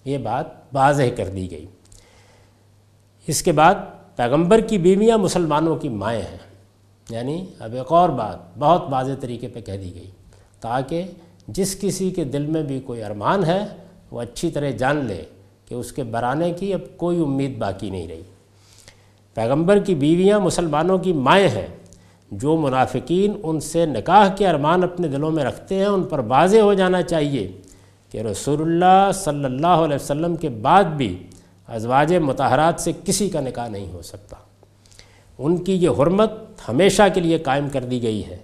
یہ 0.06 0.18
بات 0.18 0.46
واضح 0.74 1.04
کر 1.18 1.28
دی 1.28 1.52
گئی۔ 1.52 1.66
اس 3.28 3.42
کے 3.42 3.52
بعد 3.52 3.76
پیغمبر 4.16 4.60
کی 4.60 4.78
بیویاں 4.78 5.18
مسلمانوں 5.18 5.76
کی 5.76 5.90
مائیں 5.90 6.22
ہیں۔ 6.22 6.38
یعنی 7.10 7.46
اب 7.60 7.74
ایک 7.74 7.92
اور 7.92 8.10
بات 8.10 8.58
بہت 8.58 8.84
واضح 8.90 9.12
طریقے 9.20 9.48
پہ 9.48 9.62
کہہ 9.62 9.78
دی 9.78 9.96
گئی۔ 9.96 10.12
تاکہ 10.60 11.04
جس 11.48 11.82
کسی 11.82 12.12
کے 12.12 12.24
دل 12.24 12.46
میں 12.46 12.64
بھی 12.64 12.80
کوئی 12.80 13.04
ارمان 13.04 13.44
ہے 13.44 13.66
وہ 14.12 14.22
اچھی 14.22 14.50
طرح 14.50 14.70
جان 14.70 15.06
لے۔ 15.06 15.24
کہ 15.66 15.76
اس 15.76 15.92
کے 15.92 16.04
برانے 16.04 16.52
کی 16.52 16.74
اب 16.74 16.98
کوئی 16.98 17.20
امید 17.20 17.58
باقی 17.58 17.90
نہیں 17.90 18.08
رہی۔ 18.08 18.22
پیغمبر 19.34 19.80
کی 19.80 19.96
بیویاں 19.96 20.40
مسلمانوں 20.40 20.98
کی 20.98 21.14
مائیں 21.14 21.50
ہیں۔ 21.50 21.68
جو 22.32 22.58
منافقین 22.58 23.34
ان 23.44 23.60
سے 23.60 23.86
نکاح 23.86 24.28
کے 24.28 24.48
ارمان 24.48 24.84
اپنے 24.84 25.08
دلوں 25.08 25.32
میں 25.32 25.44
رکھتے 25.44 25.76
ہیں، 25.76 25.86
ان 25.86 26.04
پر 26.04 26.20
واضح 26.20 26.58
ہو 26.58 26.74
جانا 26.74 27.02
چاہیے 27.02 27.52
کہ 28.12 28.18
رسول 28.18 28.62
اللہ 28.62 29.12
صلی 29.14 29.46
اللہ 29.46 29.68
علیہ 29.68 29.96
وسلم 29.96 30.36
کے 30.36 30.50
بعد 30.50 30.84
بھی 30.84 31.18
ازواج 31.68 32.14
متحرات 32.14 32.82
سے 32.82 32.92
کسی 33.06 33.30
کا 33.30 33.40
نکاح 33.40 33.68
نہیں 33.68 33.92
ہو 33.92 34.02
سکتا۔ 34.02 34.36
ان 35.38 35.58
کی 35.58 35.74
یہ 35.74 35.90
حرمت 35.90 36.32
ہمیشہ 36.70 37.04
کے 37.14 37.22
لیے 37.22 37.38
قائم 37.38 37.70
کر 37.70 37.84
دی 37.84 38.04
گئی 38.04 38.26
ہے۔ 38.28 38.38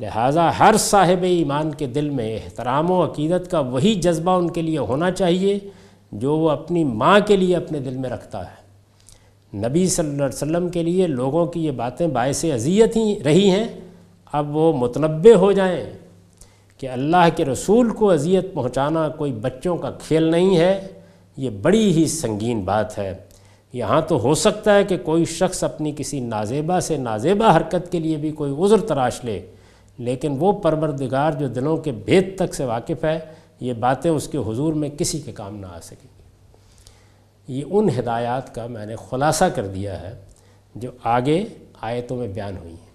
لہٰذا 0.00 0.50
ہر 0.58 0.74
صاحب 0.78 1.22
ایمان 1.22 1.70
کے 1.70 1.86
دل 1.86 2.10
میں 2.10 2.34
احترام 2.34 2.90
و 2.90 3.04
عقیدت 3.04 3.50
کا 3.50 3.60
وہی 3.60 3.94
جذبہ 3.94 4.30
ان 4.30 4.50
کے 4.50 4.62
لیے 4.62 4.78
ہونا 4.78 5.10
چاہیے 5.10 5.58
جو 6.12 6.36
وہ 6.36 6.50
اپنی 6.50 6.84
ماں 6.84 7.20
کے 7.26 7.36
لیے 7.36 7.56
اپنے 7.56 7.78
دل 7.80 7.96
میں 7.96 8.10
رکھتا 8.10 8.44
ہے۔ 8.44 8.62
نبی 9.68 9.86
صلی 9.86 10.06
اللہ 10.06 10.22
علیہ 10.22 10.34
وسلم 10.34 10.68
کے 10.68 10.82
لیے 10.82 11.06
لوگوں 11.06 11.46
کی 11.46 11.64
یہ 11.64 11.70
باتیں 11.70 12.06
باعث 12.06 12.44
اذیت 12.44 12.96
ہی 12.96 13.18
رہی 13.24 13.50
ہیں۔ 13.50 13.66
اب 14.32 14.56
وہ 14.56 14.72
متنبع 14.72 15.34
ہو 15.34 15.52
جائیں 15.52 15.84
کہ 16.78 16.88
اللہ 16.88 17.28
کے 17.36 17.44
رسول 17.44 17.90
کو 17.90 18.10
اذیت 18.10 18.54
پہنچانا 18.54 19.08
کوئی 19.08 19.32
بچوں 19.32 19.76
کا 19.76 19.90
کھیل 19.90 20.22
نہیں 20.22 20.56
ہے، 20.56 20.88
یہ 21.36 21.50
بڑی 21.50 21.92
ہی 21.92 22.06
سنگین 22.06 22.60
بات 22.60 22.98
ہے۔ 22.98 23.14
یہاں 23.72 24.00
تو 24.00 24.20
ہو 24.20 24.34
سکتا 24.34 24.74
ہے 24.74 24.84
کہ 24.84 24.96
کوئی 24.96 25.24
شخص 25.24 25.64
اپنی 25.64 25.92
کسی 25.96 26.20
نازیبہ 26.20 26.80
سے 26.80 26.96
نازیبہ 26.96 27.56
حرکت 27.56 27.92
کے 27.92 27.98
لیے 27.98 28.16
بھی 28.16 28.32
کوئی 28.32 28.52
عذر 28.62 28.80
تراش 28.80 29.24
لے، 29.24 29.40
لیکن 29.98 30.36
وہ 30.38 30.52
پروردگار 30.52 31.32
جو 31.32 31.48
دلوں 31.48 31.76
کے 31.76 31.92
بھید 31.92 32.36
تک 32.38 32.54
سے 32.54 32.64
واقف 32.64 33.04
ہے 33.04 33.18
یہ 33.62 33.72
باتیں 33.72 34.10
اس 34.10 34.28
کے 34.28 34.38
حضور 34.38 34.72
میں 34.72 34.88
کسی 34.88 35.20
کے 35.20 35.32
کام 35.32 35.56
نہ 35.56 35.66
آ 35.66 35.80
سکیں 35.80 36.08
گی۔ 36.18 36.22
یہ 37.58 37.64
ان 37.70 37.88
ہدایات 37.98 38.54
کا 38.54 38.66
میں 38.66 38.86
نے 38.86 38.94
خلاصہ 39.10 39.44
کر 39.44 39.66
دیا 39.66 40.00
ہے 40.00 40.20
جو 40.74 40.90
آگے 41.04 41.44
آیتوں 41.80 42.16
میں 42.16 42.28
بیان 42.28 42.56
ہوئی 42.56 42.72
ہیں۔ 42.72 42.92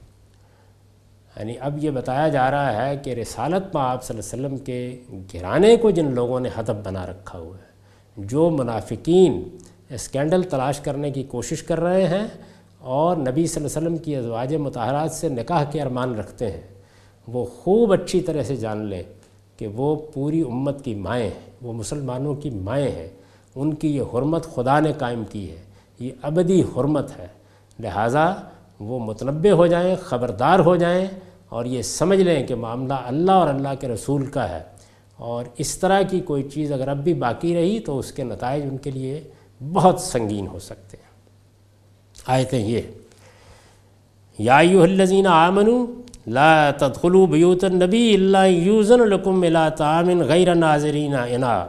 یعنی 1.36 1.53
اب 1.59 1.83
یہ 1.83 1.91
بتایا 1.91 2.27
جا 2.27 2.51
رہا 2.51 2.86
ہے 2.86 2.97
کہ 2.97 3.09
رسالت 3.09 3.75
میں 3.75 3.83
آپ 3.83 4.03
صلی 4.03 4.19
اللہ 4.19 4.47
علیہ 4.47 4.47
وسلم 4.47 4.65
کے 4.65 5.00
گھرانے 5.33 5.75
کو 5.75 5.91
جن 5.91 6.13
لوگوں 6.13 6.39
نے 6.39 6.50
ہدف 6.59 6.74
بنا 6.83 7.07
رکھا 7.07 7.39
ہوا 7.39 7.57
ہے، 7.57 7.67
جو 8.17 8.50
منافقین 8.50 9.57
اسکینڈل 9.89 10.43
تلاش 10.43 10.79
کرنے 10.79 11.12
کی 11.12 11.24
کوشش 11.24 11.63
کر 11.63 11.79
رہے 11.79 12.07
ہیں 12.07 12.27
اور 12.79 13.17
نبی 13.17 13.47
صلی 13.47 13.65
اللہ 13.65 13.77
علیہ 13.77 13.88
وسلم 13.88 13.97
کی 13.97 14.15
ازواج 14.15 14.55
متحرات 14.55 15.12
سے 15.12 15.29
نکاح 15.29 15.63
کے 15.63 15.81
ارمان 15.81 16.15
رکھتے 16.15 16.51
ہیں، 16.51 16.62
وہ 17.27 17.45
خوب 17.45 17.93
اچھی 17.93 18.21
طرح 18.21 18.43
سے 18.43 18.55
جان 18.55 18.86
لیں۔ 18.86 19.03
کہ 19.57 19.67
وہ 19.67 19.95
پوری 20.13 20.41
امت 20.41 20.85
کی 20.85 20.95
مائیں 20.95 21.29
ہیں، 21.29 21.49
وہ 21.61 21.73
مسلمانوں 21.73 22.35
کی 22.35 22.49
مائیں 22.49 22.91
ہیں۔ 22.91 23.09
ان 23.55 23.73
کی 23.73 23.95
یہ 23.95 24.01
حرمت 24.01 24.55
خدا 24.55 24.79
نے 24.79 24.93
قائم 24.93 25.23
کی 25.29 25.51
ہے۔ 25.51 25.61
یہ 25.99 26.09
ابدی 26.21 26.61
حرمت 26.61 27.17
ہے۔ 27.17 27.27
لہٰذا 27.79 28.33
وہ 28.79 28.99
متنبع 28.99 29.51
ہو 29.51 29.67
جائیں، 29.67 29.95
خبردار 29.95 30.59
ہو 30.59 30.75
جائیں 30.75 31.07
اور 31.49 31.65
یہ 31.65 31.81
سمجھ 31.81 32.19
لیں 32.19 32.47
کہ 32.47 32.55
معاملہ 32.55 32.93
اللہ 32.93 33.31
اور 33.31 33.49
اللہ 33.49 33.69
کے 33.79 33.87
رسول 33.87 34.25
کا 34.25 34.49
ہے۔ 34.49 34.63
اور 35.15 35.45
اس 35.57 35.77
طرح 35.77 36.01
کی 36.01 36.19
کوئی 36.19 36.43
چیز 36.43 36.71
اگر 36.71 36.87
اب 36.87 36.97
بھی 36.97 37.13
باقی 37.13 37.55
رہی 37.55 37.79
تو 37.79 37.99
اس 37.99 38.11
کے 38.11 38.23
نتائج 38.23 38.63
ان 38.63 38.77
کے 38.77 38.91
لیے 38.91 39.23
بہت 39.73 39.99
سنگین 39.99 40.47
ہو 40.47 40.59
سکتے 40.59 40.97
ہیں۔ 40.97 41.07
آیتیں 42.25 42.65
یہ 42.65 42.81
یا 44.39 44.57
ایوہ 44.57 44.83
الذین 44.83 45.27
آمنوا 45.27 46.01
لا 46.27 46.72
تدخلوا 46.72 47.25
بیوت 47.25 47.63
النبی 47.63 48.13
اللہ 48.13 48.48
یوزن 48.48 49.00
لکم 49.00 49.41
الى 49.41 49.69
طعام 49.77 50.22
غیر 50.22 50.55
ناظرین 50.55 51.15
انا. 51.15 51.65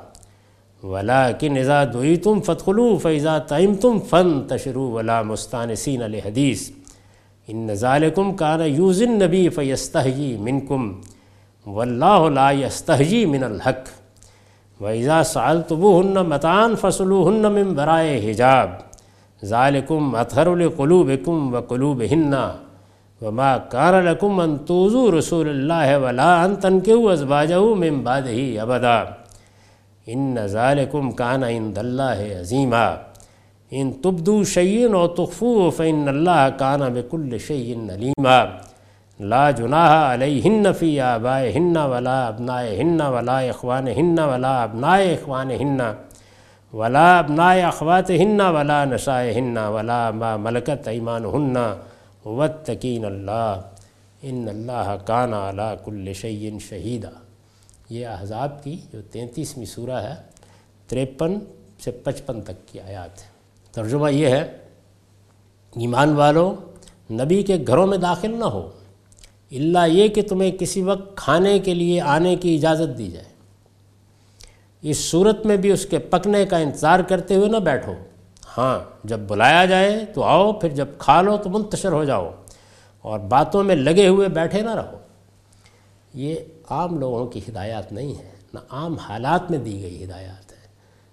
ولیکن 0.83 1.57
اذا 1.57 1.85
دعیتم 1.85 2.41
فادخلوا 2.41 2.99
فاذا 2.99 3.38
طعمتم 3.38 3.99
فانتشروا 4.11 4.91
ولا 4.93 5.23
مستانسین 5.23 6.00
لحدیث. 6.00 6.71
ان 7.49 7.75
ذالکم 7.75 8.37
کان 8.37 8.61
یوزن 8.62 9.11
نبی 9.11 9.49
فیستحجی 9.49 10.37
منکم 10.40 10.92
واللہ 11.66 12.29
لا 12.35 12.51
یستحجی 12.51 13.27
من 13.27 13.44
الحق. 13.44 13.88
وَإِذَا 14.81 15.23
سَعَلْتُبُهُنَّ 15.23 16.23
مَتَعَانْ 16.29 16.77
فَصُلُوهُنَّ 16.81 17.53
مِنْ 17.53 17.75
بَرَائِ 17.75 18.21
حِجَاب. 18.29 18.68
ذَلِكُمْ 19.44 20.16
أَطْهَرُ 20.16 20.57
لِقُلُوبِكُمْ 20.57 21.55
وَقُلُوبِهِنَّ 21.55 22.35
وَمَا 23.22 23.50
كَانَ 23.72 23.94
لَكُمْ 24.09 24.40
أَن 24.40 24.64
تُؤْذُوا 24.64 25.11
رَسُولَ 25.18 25.48
اللَّهِ 25.57 25.88
وَلَا 25.98 26.44
أَن 26.44 26.52
تَنكِحُوا 26.62 27.12
أَزْوَاجَهُ 27.12 27.74
مِن 27.74 27.94
بَعْدِهِ 28.07 28.62
أَبَدًا 28.62 28.98
إِنَّ 30.14 30.38
ذَلِكُمْ 30.38 31.04
كَانَ 31.20 31.42
عِندَ 31.44 31.76
اللَّهِ 31.78 32.18
عَظِيمًا 32.40 32.88
إِن 33.78 34.00
تُبْدُوا 34.00 34.42
شَيْئًا 34.44 34.94
أَوْ 34.94 35.07
تُخْفُوهُ 35.07 35.70
فَإِنَّ 35.70 36.07
اللَّهَ 36.14 36.48
كَانَ 36.62 36.83
بِكُلِّ 36.96 37.40
شَيْءٍ 37.40 37.68
عَلِيمًا 37.90 38.40
لا 39.20 39.50
جناح 39.50 39.92
علیہن 40.14 40.72
فی 40.78 41.00
آبائہن 41.00 41.76
ولا 41.76 42.26
ابنائہن 42.26 43.00
ولا 43.00 43.38
اخوانہن 43.40 44.18
ولا 44.18 44.62
ابناء 44.62 44.98
اخوانہن 44.98 45.81
ولا 46.72 47.18
ابناء 47.18 47.54
اخواتہن 47.68 48.40
ولا 48.40 48.85
نسائہن 48.85 49.57
ولا 49.74 50.11
ما 50.11 50.37
ملکت 50.37 50.88
ایمانہن. 50.88 51.57
واتقین 52.24 53.04
اللہ 53.04 53.61
ان 54.22 54.48
اللہ 54.48 54.96
کان 55.04 55.35
علی 55.35 55.74
کل 55.85 56.12
شیء 56.12 56.59
شہیدہ 56.59 57.11
یہ 57.90 58.07
احزاب 58.07 58.64
کی 58.64 58.76
جو 58.92 59.00
تینتیسویں 59.11 59.66
سورہ 59.66 60.00
ہے، 60.02 60.14
تریپن 60.88 61.38
سے 61.85 61.90
پچپن 61.90 62.40
تک 62.40 62.72
کی 62.72 62.81
آیات 62.81 63.18
ہے 63.18 63.26
ترجمہ 63.72 64.12
یہ 64.12 64.26
ہے، 64.26 64.57
ایمان 65.76 66.12
والو، 66.12 66.54
نبی 67.11 67.42
کے 67.42 67.57
گھروں 67.66 67.87
میں 67.87 67.98
داخل 67.98 68.38
نہ 68.38 68.44
ہو، 68.44 68.70
اللہ 69.52 69.87
یہ 69.88 70.09
کہ 70.09 70.22
تمہیں 70.22 70.50
کسی 70.50 70.83
وقت 70.83 71.16
کھانے 71.16 71.59
کے 71.59 71.74
لیے 71.74 72.00
آنے 72.00 72.37
کی 72.37 72.54
اجازت 72.57 72.98
دی 72.98 73.11
جائے۔ 73.11 73.26
اس 74.83 74.98
صورت 74.98 75.46
میں 75.46 75.57
بھی 75.57 75.70
اس 75.70 75.87
کے 75.87 75.98
پکنے 75.98 76.46
کا 76.46 76.57
انتظار 76.57 77.00
کرتے 77.00 77.35
ہوئے 77.35 77.48
نہ 77.48 77.57
بیٹھو۔ 77.57 77.94
ہاں 78.59 78.79
جب 79.05 79.18
بلایا 79.18 79.64
جائے 79.64 80.05
تو 80.14 80.25
آؤ، 80.25 80.53
پھر 80.53 80.68
جب 80.68 80.87
کھا 80.99 81.23
لو 81.23 81.37
تو 81.37 81.51
منتشر 81.51 81.92
ہو 81.92 82.05
جاؤ۔ 82.05 82.31
اور 83.01 83.18
باتوں 83.18 83.64
میں 83.64 83.75
لگے 83.75 84.09
ہوئے 84.09 84.29
بیٹھے 84.29 84.62
نہ 84.62 84.75
رہو۔ 84.75 84.97
یہ 86.14 86.35
عام 86.71 86.99
لوگوں 86.99 87.27
کی 87.27 87.40
ہدایات 87.49 87.92
نہیں 87.92 88.18
ہے 88.18 88.31
نہ 88.55 88.59
عام 88.71 88.94
حالات 88.94 89.51
میں 89.51 89.59
دی 89.59 89.83
گئی 89.83 90.05
ہدایات 90.05 90.53
ہے 90.53 90.57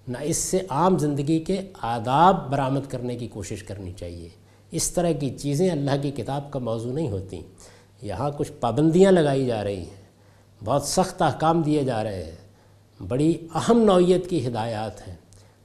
نہ 0.07 0.17
اس 0.21 0.37
سے 0.37 0.59
عام 0.69 0.97
زندگی 0.97 1.39
کے 1.39 1.61
آداب 1.81 2.49
برآمد 2.49 2.89
کرنے 2.89 3.15
کی 3.15 3.27
کوشش 3.27 3.63
کرنی 3.63 3.91
چاہیے۔ 3.91 4.29
اس 4.71 4.91
طرح 4.91 5.11
کی 5.11 5.29
چیزیں 5.29 5.69
اللہ 5.69 5.91
کی 6.01 6.11
کتاب 6.11 6.51
کا 6.51 6.59
موضوع 6.59 6.93
نہیں 6.93 7.11
ہوتیں 7.11 7.41
یہاں 8.01 8.29
کچھ 8.37 8.51
پابندیاں 8.51 9.11
لگائی 9.11 9.45
جا 9.45 9.63
رہی 9.63 9.79
ہیں۔ 9.79 10.05
بہت 10.63 10.83
سخت 10.83 11.21
احکام 11.21 11.61
دیے 11.61 11.83
جا 11.83 12.03
رہے 12.03 12.23
ہیں۔ 12.23 12.47
بڑی 13.07 13.47
اہم 13.55 13.81
نوعیت 13.81 14.29
کی 14.29 14.47
ہدایات 14.47 15.07
ہیں۔ 15.07 15.15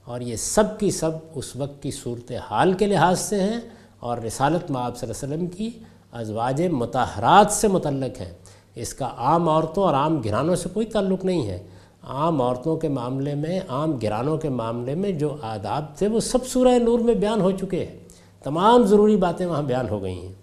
اور 0.05 0.21
یہ 0.21 0.35
سب 0.35 0.79
کی 0.79 0.91
سب 0.91 1.11
اس 1.35 1.55
وقت 1.55 1.83
کی 1.83 1.91
صورت 1.91 2.31
حال 2.31 2.73
کے 2.73 2.87
لحاظ 2.87 3.19
سے 3.19 3.43
ہیں 3.43 3.59
اور 3.99 4.17
رسالت 4.17 4.71
میں 4.71 4.81
آپ 4.81 4.97
صلی 4.97 5.09
اللہ 5.09 5.25
علیہ 5.25 5.35
وسلم 5.35 5.57
کی 5.57 5.69
ازواج 6.11 6.61
متحرات 6.61 7.51
سے 7.51 7.67
متعلق 7.67 8.21
ہیں۔ 8.21 8.31
اس 8.75 8.93
کا 8.93 9.09
عام 9.17 9.49
عورتوں 9.49 9.83
اور 9.83 9.93
عام 9.93 10.21
گھرانوں 10.23 10.55
سے 10.55 10.69
کوئی 10.73 10.85
تعلق 10.85 11.25
نہیں 11.25 11.47
ہے۔ 11.47 11.63
عام 12.03 12.41
عورتوں 12.41 12.77
کے 12.77 12.87
معاملے 12.87 13.35
میں، 13.35 13.59
عام 13.67 13.91
گھرانوں 14.01 14.37
کے 14.37 14.49
معاملے 14.49 14.95
میں 14.95 15.11
جو 15.11 15.35
آداب 15.41 15.97
تھے، 15.97 16.07
وہ 16.07 16.19
سب 16.19 16.47
سورہ 16.47 16.79
نور 16.79 16.99
میں 16.99 17.13
بیان 17.13 17.41
ہو 17.41 17.51
چکے 17.51 17.85
ہیں۔ 17.85 17.99
تمام 18.43 18.83
ضروری 18.83 19.15
باتیں 19.15 19.45
وہاں 19.45 19.61
بیان 19.61 19.89
ہو 19.89 20.03
گئی 20.03 20.25
ہیں۔ 20.25 20.33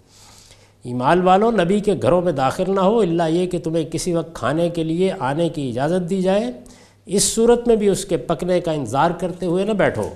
ایمال 0.83 1.23
والوں، 1.23 1.51
نبی 1.51 1.79
کے 1.79 1.95
گھروں 2.01 2.21
میں 2.21 2.31
داخل 2.31 2.63
نہ 2.67 2.79
ہو 2.79 2.99
اللہ 2.99 3.23
یہ 3.29 3.47
کہ 3.47 3.59
تمہیں 3.59 3.83
کسی 3.83 4.13
وقت 4.13 4.35
کھانے 4.35 4.69
کے 4.69 4.83
لیے 4.83 5.11
آنے 5.19 5.49
کی 5.49 5.69
اجازت 5.69 6.09
دی 6.09 6.21
جائے۔ 6.21 6.51
اس 7.11 7.23
صورت 7.23 7.67
میں 7.67 7.75
بھی 7.75 7.89
اس 7.89 8.05
کے 8.05 8.17
پکنے 8.17 8.61
کا 8.61 8.71
انتظار 8.71 9.11
کرتے 9.11 9.45
ہوئے 9.45 9.65
نہ 9.65 9.71
بیٹھو۔ 9.71 10.09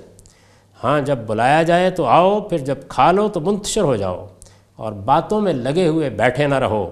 ہاں 0.84 1.02
جب 1.02 1.18
بلایا 1.18 1.64
جائے 1.64 1.90
تو 1.90 2.06
آؤ، 2.06 2.42
پھر 2.42 2.58
جب 2.58 2.76
کھا 2.88 3.12
لو 3.12 3.28
تو 3.28 3.40
منتشر 3.40 3.82
ہو 3.82 3.96
جاؤ 3.96 4.28
اور 4.76 4.94
باتوں 4.94 5.42
میں 5.42 5.54
لگے 5.54 5.88
ہوئے 5.88 6.10
بیٹھے 6.10 6.48
نہ 6.48 6.56
رہو۔ 6.56 6.90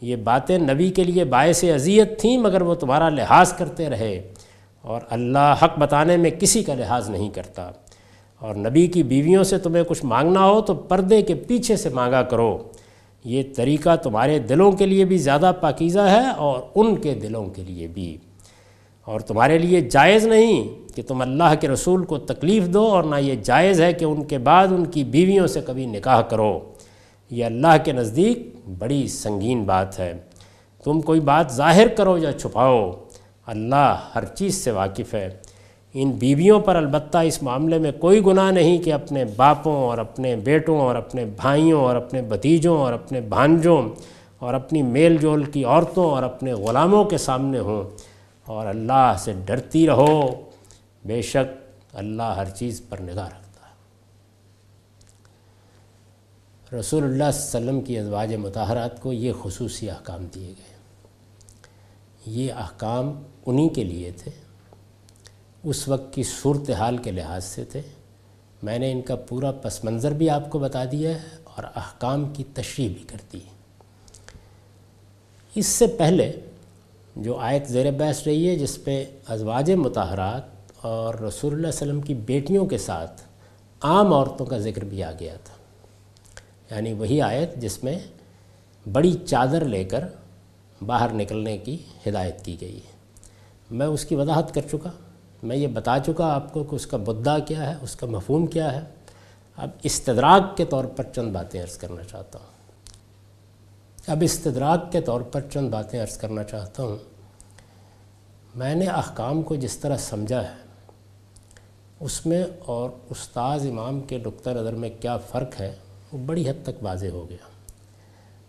یہ 0.00 0.16
باتیں 0.16 0.58
نبی 0.58 0.90
کے 0.90 1.04
لیے 1.04 1.24
باعث 1.24 1.64
اذیت 1.64 2.20
تھیں، 2.20 2.38
مگر 2.38 2.62
وہ 2.62 2.74
تمہارا 2.74 3.08
لحاظ 3.08 3.52
کرتے 3.52 3.90
رہے 3.90 4.32
اور 4.80 5.00
اللہ 5.10 5.54
حق 5.62 5.78
بتانے 5.78 6.16
میں 6.16 6.30
کسی 6.30 6.64
کا 6.64 6.74
لحاظ 6.74 7.10
نہیں 7.10 7.30
کرتا۔ 7.30 7.70
اور 8.38 8.54
نبی 8.54 8.86
کی 8.86 9.02
بیویوں 9.02 9.44
سے 9.44 9.58
تمہیں 9.58 9.84
کچھ 9.84 10.04
مانگنا 10.04 10.44
ہو 10.46 10.60
تو 10.60 10.74
پردے 10.74 11.22
کے 11.22 11.34
پیچھے 11.34 11.76
سے 11.76 11.88
مانگا 11.88 12.22
کرو۔ 12.22 12.58
یہ 13.24 13.42
طریقہ 13.56 13.96
تمہارے 13.96 14.38
دلوں 14.38 14.72
کے 14.72 14.86
لیے 14.86 15.04
بھی 15.04 15.18
زیادہ 15.18 15.52
پاکیزہ 15.60 16.00
ہے 16.00 16.30
اور 16.30 16.60
ان 16.74 16.96
کے 16.96 17.14
دلوں 17.14 17.46
کے 17.46 17.62
لیے 17.62 17.86
بھی۔ 17.86 18.16
اور 19.04 19.20
تمہارے 19.20 19.58
لیے 19.58 19.80
جائز 19.80 20.26
نہیں 20.26 20.68
کہ 20.94 21.02
تم 21.02 21.20
اللہ 21.20 21.54
کے 21.60 21.68
رسول 21.68 22.04
کو 22.04 22.18
تکلیف 22.18 22.64
دو 22.66 22.86
اور 22.86 23.02
نہ 23.02 23.16
یہ 23.16 23.34
جائز 23.34 23.80
ہے 23.80 23.92
کہ 23.92 24.04
ان 24.04 24.24
کے 24.24 24.38
بعد 24.38 24.66
ان 24.66 24.86
کی 24.86 25.04
بیویوں 25.04 25.46
سے 25.46 25.60
کبھی 25.60 25.86
نکاح 25.86 26.20
کرو۔ 26.20 26.60
یہ 27.30 27.44
اللہ 27.44 27.76
کے 27.84 27.92
نزدیک 27.92 28.38
بڑی 28.78 29.08
سنگین 29.08 29.64
بات 29.64 30.00
ہے۔ 30.00 30.12
تم 30.84 31.00
کوئی 31.00 31.20
بات 31.20 31.52
ظاہر 31.52 31.88
کرو 31.88 32.18
یا 32.18 32.32
چھپاؤ، 32.32 32.92
اللہ 33.46 33.96
ہر 34.14 34.24
چیز 34.24 34.64
سے 34.64 34.70
واقف 34.70 35.14
ہے۔ 35.14 35.28
ان 35.94 36.10
بیویوں 36.10 36.60
پر 36.60 36.76
البتہ 36.76 37.18
اس 37.18 37.42
معاملے 37.42 37.78
میں 37.78 37.92
کوئی 37.92 38.26
گناہ 38.26 38.50
نہیں 38.50 38.78
کہ 38.78 38.92
اپنے 38.92 39.24
باپوں 39.36 39.76
اور 39.76 39.98
اپنے 39.98 40.36
بیٹوں 40.36 40.80
اور 40.80 40.94
اپنے 40.94 41.24
بھائیوں 41.24 41.80
اور 41.80 41.96
اپنے 41.96 42.22
بھتیجوں 42.22 42.78
اور 42.78 42.92
اپنے 42.92 43.20
بھانجوں 43.20 43.82
اور 44.38 44.54
اپنی 44.54 44.82
میل 44.82 45.16
جول 45.16 45.44
کی 45.44 45.64
عورتوں 45.64 46.04
اور 46.04 46.22
اپنے 46.22 46.52
غلاموں 46.52 47.04
کے 47.04 47.18
سامنے 47.18 47.58
ہوں۔ 47.58 48.13
اور 48.44 48.66
اللہ 48.66 49.16
سے 49.18 49.32
ڈرتی 49.44 49.86
رہو، 49.86 50.50
بے 51.04 51.22
شک 51.22 51.76
اللہ 51.92 52.22
ہر 52.22 52.50
چیز 52.50 52.82
پر 52.88 53.00
نگاہ 53.00 53.28
رکھتا 53.28 53.68
ہے۔ 53.68 53.74
رسول 56.78 57.04
اللہ 57.04 57.24
صلی 57.32 57.58
اللہ 57.58 57.58
علیہ 57.58 57.70
وسلم 57.70 57.80
کی 57.80 57.98
ازواج 57.98 58.34
متحرات 58.34 59.00
کو 59.02 59.12
یہ 59.12 59.32
خصوصی 59.42 59.90
احکام 59.90 60.26
دیے 60.34 60.46
گئے۔ 60.46 60.74
یہ 62.26 62.52
احکام 62.52 63.22
انہی 63.46 63.68
کے 63.68 63.84
لیے 63.84 64.10
تھے، 64.10 64.30
اس 65.62 65.88
وقت 65.88 66.14
کی 66.14 66.22
صورت 66.22 66.70
حال 66.70 66.96
کے 66.96 67.10
لحاظ 67.10 67.44
سے 67.44 67.64
تھے۔ 67.64 67.82
میں 68.62 68.78
نے 68.78 68.92
ان 68.92 69.02
کا 69.02 69.16
پورا 69.16 69.52
پس 69.52 69.84
منظر 69.84 70.12
بھی 70.12 70.30
آپ 70.30 70.50
کو 70.50 70.58
بتا 70.58 70.84
دیا 70.84 71.10
ہے 71.10 71.28
اور 71.44 71.64
احکام 71.64 72.32
کی 72.32 72.44
تشریح 72.54 72.88
بھی 72.88 73.04
کر 73.06 73.16
دی۔ 73.32 73.38
اس 75.54 75.66
سے 75.66 75.86
پہلے 75.86 76.32
جو 77.16 77.36
آیت 77.36 77.66
زیر 77.66 77.90
بحث 77.90 78.22
رہی 78.26 78.48
ہے، 78.48 78.56
جس 78.56 78.84
پہ 78.84 79.04
ازواج 79.28 79.70
متحرات 79.70 80.42
اور 80.80 81.14
رسول 81.14 81.52
اللہ 81.52 81.66
علیہ 81.66 81.76
وسلم 81.76 82.00
کی 82.00 82.14
بیٹیوں 82.14 82.66
کے 82.66 82.78
ساتھ 82.78 83.22
عام 83.80 84.12
عورتوں 84.12 84.46
کا 84.46 84.58
ذکر 84.58 84.84
بھی 84.84 85.02
آ 85.02 85.10
گیا 85.20 85.34
تھا۔ 85.44 85.54
یعنی 86.74 86.92
وہی 86.92 87.22
آیت 87.22 87.56
جس 87.56 87.84
میں 87.84 87.98
بڑی 88.92 89.12
چادر 89.26 89.64
لے 89.64 89.84
کر 89.84 90.04
باہر 90.86 91.12
نکلنے 91.12 91.58
کی 91.58 91.78
ہدایت 92.06 92.44
کی 92.44 92.56
گئی 92.60 92.76
ہے۔ 92.76 92.92
میں 93.70 93.86
اس 93.86 94.04
کی 94.04 94.14
وضاحت 94.14 94.54
کر 94.54 94.60
چکا، 94.70 94.90
میں 95.42 95.56
یہ 95.56 95.66
بتا 95.66 95.98
چکا 96.06 96.34
آپ 96.34 96.52
کو 96.52 96.64
کہ 96.64 96.74
اس 96.74 96.86
کا 96.86 96.96
مدعا 96.96 97.38
کیا 97.38 97.70
ہے، 97.70 97.74
اس 97.82 97.96
کا 97.96 98.06
مفہوم 98.06 98.46
کیا 98.46 98.74
ہے۔ 98.74 98.80
اب 99.56 99.68
استدراک 99.82 100.56
کے 100.56 100.64
طور 100.64 100.84
پر 100.84 101.04
چند 101.14 101.32
باتیں 101.32 101.62
عرض 101.62 101.76
کرنا 101.76 102.04
چاہتا 102.04 102.38
ہوں۔ 102.38 102.53
اب 104.06 104.18
استدراک 104.20 104.90
کے 104.92 105.00
طور 105.00 105.20
پر 105.20 105.40
چند 105.52 105.70
باتیں 105.70 106.02
عرض 106.02 106.16
کرنا 106.16 106.42
چاہتا 106.44 106.82
ہوں۔ 106.82 106.96
میں 108.54 108.74
نے 108.74 108.86
احکام 108.86 109.42
کو 109.42 109.54
جس 109.54 109.76
طرح 109.78 109.96
سمجھا 109.96 110.42
ہے، 110.42 110.54
اس 112.00 112.26
میں 112.26 112.44
اور 112.64 112.90
استاذ 113.10 113.66
امام 113.66 114.00
کے 114.00 114.18
نقطہ 114.18 114.50
نظر 114.50 114.72
میں 114.72 114.90
کیا 115.00 115.16
فرق 115.16 115.60
ہے، 115.60 115.74
وہ 116.12 116.18
بڑی 116.26 116.48
حد 116.48 116.62
تک 116.62 116.82
واضح 116.82 117.06
ہو 117.06 117.28
گیا۔ 117.30 117.48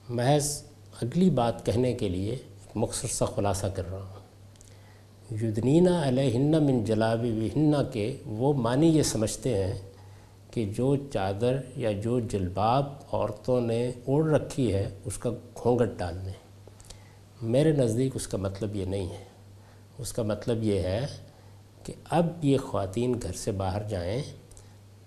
محض 0.09 0.61
اگلی 1.01 1.29
بات 1.29 1.65
کہنے 1.65 1.93
کے 1.93 2.09
لیے 2.09 2.31
ایک 2.31 2.75
مختصر 2.75 3.07
سا 3.07 3.25
خلاصہ 3.25 3.67
کر 3.67 3.89
رہا 3.91 4.01
ہوں۔ 4.01 4.23
یدنینہ 5.41 5.89
علیہن 5.89 6.51
من 6.63 6.83
جلابی 6.83 7.31
وہنہ 7.31 7.77
کے 7.93 8.17
وہ 8.25 8.53
معنی 8.53 8.87
یہ 8.87 9.03
سمجھتے 9.03 9.63
ہیں 9.63 9.73
کہ 10.55 10.65
جو 10.65 10.95
چادر 11.13 11.57
یا 11.75 11.91
جو 11.91 12.19
جلباب 12.19 12.93
عورتوں 13.11 13.61
نے 13.61 13.91
اوڑھ 14.05 14.31
رکھی 14.31 14.73
ہے، 14.73 14.89
اس 15.05 15.17
کا 15.17 15.29
گھونگٹ 15.29 15.89
ڈالنے 15.97 16.31
میرے 17.41 17.71
نزدیک 17.71 18.11
اس 18.15 18.27
کا 18.27 18.37
مطلب 18.37 18.75
یہ 18.75 18.85
نہیں 18.85 19.09
ہے۔ 19.09 19.23
اس 19.97 20.13
کا 20.13 20.23
مطلب 20.23 20.63
یہ 20.63 20.79
ہے 20.79 21.05
کہ 21.83 21.93
اب 22.09 22.27
یہ 22.41 22.57
خواتین 22.57 23.15
گھر 23.23 23.33
سے 23.33 23.51
باہر 23.51 23.83
جائیں 23.83 24.21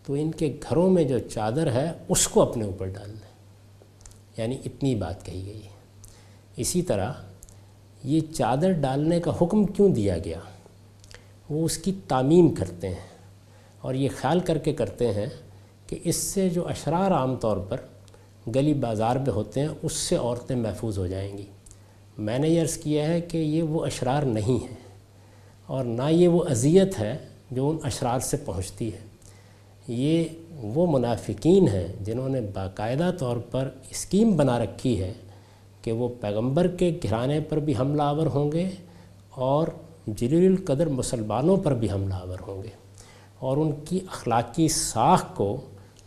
تو 0.06 0.14
ان 0.14 0.30
کے 0.30 0.56
گھروں 0.68 0.90
میں 0.90 1.04
جو 1.04 1.18
چادر 1.18 1.72
ہے، 1.72 1.92
اس 2.08 2.28
کو 2.28 2.42
اپنے 2.42 2.64
اوپر 2.64 2.86
ڈالنا 2.86 3.26
یعنی 4.40 4.56
اتنی 4.64 4.94
بات 4.94 5.26
کہی 5.26 5.46
گئی۔ 5.46 5.62
ہے 5.64 5.70
اسی 6.56 6.82
طرح 6.82 7.12
یہ 8.04 8.20
چادر 8.34 8.72
ڈالنے 8.72 9.20
کا 9.20 9.32
حکم 9.42 9.66
کیوں 9.66 9.88
دیا 9.88 10.18
گیا؟ 10.18 10.38
وہ 11.50 11.64
اس 11.64 11.78
کی 11.78 11.92
تعمیم 12.08 12.54
کرتے 12.54 12.88
ہیں۔ 12.88 13.17
اور 13.80 13.94
یہ 13.94 14.08
خیال 14.16 14.40
کر 14.40 14.58
کے 14.58 14.72
کرتے 14.72 15.12
ہیں 15.12 15.26
کہ 15.86 15.98
اس 16.04 16.16
سے 16.16 16.48
جو 16.48 16.68
اشرار 16.68 17.10
عام 17.10 17.36
طور 17.36 17.56
پر 17.56 17.76
گلی 18.54 18.74
بازار 18.74 19.16
میں 19.16 19.32
ہوتے 19.32 19.60
ہیں، 19.60 19.68
اس 19.82 19.92
سے 19.92 20.16
عورتیں 20.16 20.56
محفوظ 20.56 20.98
ہو 20.98 21.06
جائیں 21.06 21.38
گی۔ 21.38 21.46
میں 22.18 22.38
نے 22.38 22.48
یہ 22.48 22.62
عرض 22.62 22.76
کیا 22.76 23.06
ہے 23.06 23.20
کہ 23.20 23.38
یہ 23.38 23.62
وہ 23.62 23.86
اشرار 23.86 24.22
نہیں 24.22 24.64
ہیں 24.64 24.76
اور 25.66 25.84
نہ 25.84 26.10
یہ 26.10 26.28
وہ 26.28 26.44
اذیت 26.44 26.98
ہے 26.98 27.18
جو 27.50 27.68
ان 27.68 27.76
اشرار 27.82 28.18
سے 28.18 28.36
پہنچتی 28.36 28.92
ہے۔ 28.92 28.98
یہ 29.88 30.24
وہ 30.52 30.86
منافقین 30.86 31.68
ہیں 31.68 31.88
جنہوں 32.00 32.28
نے 32.28 32.40
باقاعدہ 32.40 33.10
طور 33.18 33.36
پر 33.36 33.68
اسکیم 33.90 34.36
بنا 34.36 34.58
رکھی 34.58 35.02
ہے 35.02 35.12
کہ 35.82 35.92
وہ 35.92 36.08
پیغمبر 36.20 36.66
کے 36.66 36.98
گھرانے 37.02 37.40
پر 37.40 37.56
بھی 37.56 37.74
حملہ 37.78 38.02
آور 38.02 38.26
ہوں 38.26 38.52
گے 38.52 38.70
اور 39.30 39.68
جلیل 40.06 40.46
القدر 40.46 40.86
مسلمانوں 40.86 41.56
پر 41.56 41.74
بھی 41.74 41.90
حملہ 41.90 42.14
آور 42.14 42.38
ہوں 42.48 42.62
گے۔ 42.62 42.87
اور 43.38 43.56
ان 43.56 43.72
کی 43.84 44.00
اخلاقی 44.12 44.68
ساخ 44.68 45.24
کو 45.34 45.60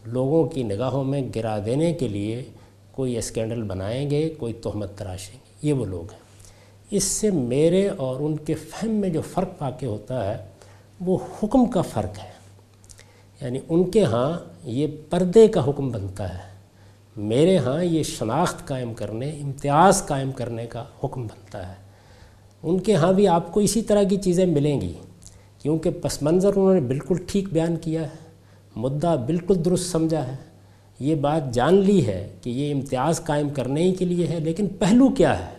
لوگوں 0.05 0.47
کی 0.47 0.63
نگاہوں 0.63 1.03
میں 1.03 1.21
گرا 1.35 1.59
دینے 1.65 1.93
کے 1.93 2.07
لیے 2.07 2.43
کوئی 2.91 3.17
اسکینڈل 3.17 3.63
بنائیں 3.63 4.09
گے، 4.09 4.29
کوئی 4.29 4.53
تہمت 4.53 4.97
تراشیں 4.97 5.35
گے۔ 5.35 5.67
یہ 5.67 5.73
وہ 5.73 5.85
لوگ 5.85 6.11
ہیں۔ 6.11 6.19
اس 6.91 7.03
سے 7.03 7.31
میرے 7.31 7.87
اور 7.87 8.15
ان 8.19 8.37
کے 8.37 8.53
فہم 8.53 8.89
میں 8.89 9.09
جو 9.09 9.21
فرق 9.21 9.49
واقع 9.61 9.85
ہوتا 9.85 10.31
ہے، 10.31 10.45
وہ 10.99 11.17
حکم 11.43 11.65
کا 11.65 11.81
فرق 11.81 12.19
ہے۔ 12.19 12.31
یعنی 13.41 13.59
ان 13.69 13.91
کے 13.91 14.03
ہاں 14.03 14.39
یہ 14.63 14.87
پردے 15.09 15.47
کا 15.47 15.69
حکم 15.69 15.89
بنتا 15.89 16.33
ہے۔ 16.33 16.51
میرے 17.15 17.57
ہاں 17.57 17.83
یہ 17.83 18.03
شناخت 18.03 18.67
قائم 18.67 18.93
کرنے، 18.93 19.29
امتیاز 19.29 20.05
قائم 20.05 20.31
کرنے 20.31 20.65
کا 20.65 20.83
حکم 21.03 21.23
بنتا 21.23 21.69
ہے۔ 21.69 21.75
ان 22.63 22.79
کے 22.79 22.95
ہاں 22.95 23.13
بھی 23.13 23.27
آپ 23.27 23.51
کو 23.51 23.59
اسی 23.59 23.81
طرح 23.81 24.03
کی 24.03 24.17
چیزیں 24.17 24.45
ملیں 24.45 24.81
گی۔ 24.81 24.93
کیونکہ 25.61 25.89
پس 26.01 26.21
منظر 26.21 26.55
انہوں 26.55 26.73
نے 26.73 26.81
بالکل 26.81 27.17
ٹھیک 27.27 27.47
بیان 27.53 27.75
کیا 27.75 28.01
ہے، 28.01 28.29
مدعا 28.75 29.15
بالکل 29.15 29.63
درست 29.65 29.91
سمجھا 29.91 30.27
ہے۔ 30.27 30.35
یہ 30.99 31.15
بات 31.15 31.53
جان 31.53 31.75
لی 31.75 32.05
ہے 32.07 32.27
کہ 32.41 32.49
یہ 32.49 32.73
امتیاز 32.73 33.23
قائم 33.25 33.49
کرنے 33.49 33.83
ہی 33.83 33.93
کے 33.95 34.05
لیے 34.05 34.27
ہے، 34.27 34.39
لیکن 34.39 34.67
پہلو 34.79 35.07
کیا 35.09 35.37
ہے؟ 35.39 35.53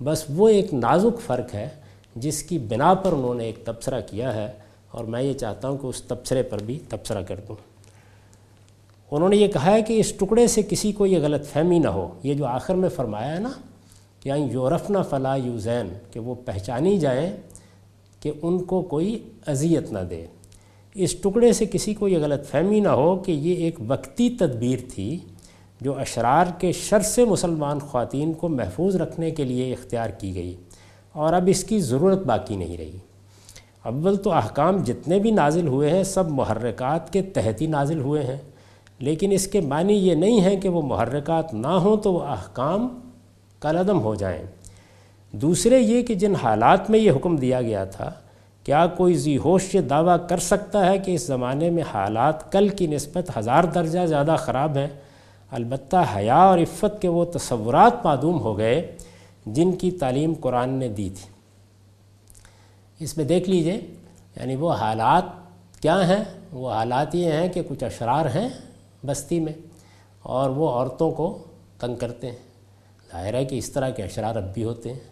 بس 0.00 0.24
وہ 0.28 0.48
ایک 0.48 0.72
نازک 0.74 1.20
فرق 1.20 1.54
ہے 1.54 1.68
جس 2.16 2.42
کی 2.42 2.58
بنا 2.68 2.92
پر 2.94 3.12
انہوں 3.12 3.34
نے 3.34 3.44
ایک 3.44 3.64
تبصرہ 3.64 4.00
کیا 4.06 4.34
ہے، 4.34 4.50
اور 4.90 5.04
میں 5.04 5.22
یہ 5.22 5.32
چاہتا 5.32 5.68
ہوں 5.68 5.76
کہ 5.78 5.86
اس 5.86 6.02
تبصرے 6.02 6.42
پر 6.42 6.62
بھی 6.62 6.78
تبصرہ 6.88 7.22
کر 7.22 7.40
دوں۔ 7.48 7.56
انہوں 9.10 9.28
نے 9.28 9.36
یہ 9.36 9.48
کہا 9.48 9.70
ہے 9.70 9.82
کہ 9.82 9.98
اس 10.00 10.12
ٹکڑے 10.12 10.46
سے 10.46 10.62
کسی 10.62 10.92
کو 10.92 11.06
یہ 11.06 11.18
غلط 11.22 11.46
فہمی 11.46 11.78
نہ 11.78 11.88
ہو۔ 11.88 12.08
یہ 12.22 12.34
جو 12.34 12.46
آخر 12.46 12.74
میں 12.74 12.88
فرمایا 12.88 13.34
ہے 13.34 13.40
نا 13.40 13.50
کہ 14.20 14.28
یعنی 14.28 14.48
یورف 14.52 14.90
نہ 14.90 14.98
فلاں 15.10 15.36
یوزین، 15.38 15.88
کہ 16.12 16.20
وہ 16.20 16.34
پہچانی 16.44 16.98
جائیں 16.98 17.30
کہ 18.22 18.32
ان 18.42 18.58
کو 18.64 18.82
کوئی 18.82 19.18
اذیت 19.46 19.92
نہ 19.92 19.98
دے۔ 20.10 20.24
اس 20.94 21.14
ٹکڑے 21.14 21.52
سے 21.52 21.66
کسی 21.66 21.94
کو 21.94 22.08
یہ 22.08 22.18
غلط 22.18 22.46
فہمی 22.46 22.80
نہ 22.80 22.88
ہو 22.88 23.16
کہ 23.16 23.32
یہ 23.32 23.54
ایک 23.54 23.78
وقتی 23.88 24.28
تدبیر 24.30 24.78
تھی 24.94 25.18
جو 25.80 25.98
اشرار 25.98 26.46
کے 26.58 26.72
شر 26.72 27.00
سے 27.00 27.24
مسلمان 27.24 27.78
خواتین 27.78 28.32
کو 28.32 28.48
محفوظ 28.48 28.96
رکھنے 28.96 29.30
کے 29.30 29.44
لیے 29.44 29.72
اختیار 29.72 30.10
کی 30.10 30.34
گئی 30.34 30.54
اور 31.12 31.32
اب 31.32 31.48
اس 31.48 31.64
کی 31.64 31.78
ضرورت 31.80 32.22
باقی 32.26 32.56
نہیں 32.56 32.76
رہی۔ 32.76 32.98
اول 33.84 34.16
تو 34.16 34.32
احکام 34.32 34.76
جتنے 34.76 35.18
بھی 35.18 35.30
نازل 35.30 35.66
ہوئے 35.68 35.90
ہیں 35.90 36.02
سب 36.02 36.30
محرکات 36.30 37.12
کے 37.12 37.22
تحت 37.22 37.60
ہی 37.62 37.66
نازل 37.66 38.00
ہوئے 38.00 38.22
ہیں، 38.22 38.36
لیکن 38.98 39.32
اس 39.32 39.46
کے 39.46 39.60
معنی 39.60 39.94
یہ 39.94 40.14
نہیں 40.14 40.40
ہے 40.40 40.56
کہ 40.56 40.68
وہ 40.68 40.82
محرکات 40.82 41.54
نہ 41.54 41.66
ہوں 41.66 41.96
تو 41.96 42.12
وہ 42.12 42.20
احکام 42.20 42.88
کلعدم 43.60 44.00
ہو 44.00 44.14
جائیں۔ 44.14 44.42
دوسرے 45.32 45.78
یہ 45.78 46.02
کہ 46.02 46.14
جن 46.14 46.34
حالات 46.34 46.90
میں 46.90 46.98
یہ 46.98 47.10
حکم 47.10 47.36
دیا 47.36 47.62
گیا 47.62 47.84
تھا، 47.84 48.12
کیا 48.64 48.86
کوئی 48.86 49.14
ذی 49.14 49.38
ہوش 49.38 49.74
یہ 49.74 49.80
دعویٰ 49.80 50.16
کر 50.28 50.38
سکتا 50.38 50.86
ہے 50.86 50.98
کہ 50.98 51.14
اس 51.14 51.26
زمانے 51.26 51.70
میں 51.70 51.82
حالات 51.94 52.52
کل 52.52 52.68
کی 52.68 52.86
نسبت 52.86 53.30
ہزار 53.36 53.64
درجہ 53.64 54.06
زیادہ 54.06 54.36
خراب 54.38 54.76
ہیں؟ 54.76 54.88
البتہ 55.50 55.96
حیا 56.16 56.36
اور 56.36 56.58
عفت 56.58 57.02
کے 57.02 57.08
وہ 57.08 57.24
تصورات 57.24 58.04
معدوم 58.04 58.40
ہو 58.40 58.58
گئے 58.58 58.96
جن 59.46 59.72
کی 59.72 59.90
تعلیم 59.90 60.32
قرآن 60.40 60.70
نے 60.70 60.88
دی 60.88 61.08
تھی۔ 61.08 61.28
اس 63.04 63.16
میں 63.16 63.24
دیکھ 63.24 63.50
لیجیے 63.50 63.80
یعنی 64.36 64.56
وہ 64.56 64.72
حالات 64.72 65.22
کیا 65.82 66.08
ہیں؟ 66.08 66.24
وہ 66.52 66.70
حالات 66.70 67.14
یہ 67.14 67.32
ہیں 67.32 67.48
کہ 67.48 67.62
کچھ 67.68 67.84
اشرار 67.84 68.26
ہیں 68.26 68.48
بستی 69.06 69.40
میں 69.40 69.52
اور 70.22 70.50
وہ 70.50 70.68
عورتوں 70.68 71.10
کو 71.10 71.38
تنگ 71.78 71.94
کرتے 71.94 72.30
ہیں۔ 72.30 72.36
ظاہر 73.12 73.34
ہے 73.34 73.44
کہ 73.44 73.58
اس 73.58 73.70
طرح 73.70 73.90
کے 73.90 74.02
اشرار 74.02 74.36
اب 74.36 74.54
بھی 74.54 74.64
ہوتے 74.64 74.92
ہیں۔ 74.92 75.11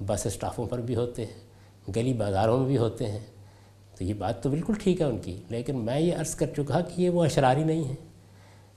بس 0.00 0.26
اسٹافوں 0.26 0.66
پر 0.66 0.80
بھی 0.80 0.96
ہوتے 0.96 1.26
ہیں، 1.26 1.40
گلی 1.96 2.12
بازاروں 2.12 2.58
میں 2.58 2.66
بھی 2.66 2.78
ہوتے 2.78 3.06
ہیں۔ 3.06 3.18
تو 3.98 4.04
یہ 4.04 4.14
بات 4.14 4.42
تو 4.42 4.50
بالکل 4.50 4.72
ٹھیک 4.82 5.00
ہے 5.00 5.06
ان 5.06 5.18
کی، 5.18 5.36
لیکن 5.48 5.76
میں 5.76 6.00
یہ 6.00 6.14
عرض 6.16 6.34
کر 6.34 6.46
چکا 6.56 6.80
کہ 6.80 7.02
یہ 7.02 7.10
وہ 7.10 7.24
اشراری 7.24 7.64
نہیں 7.64 7.84
ہیں۔ 7.84 7.96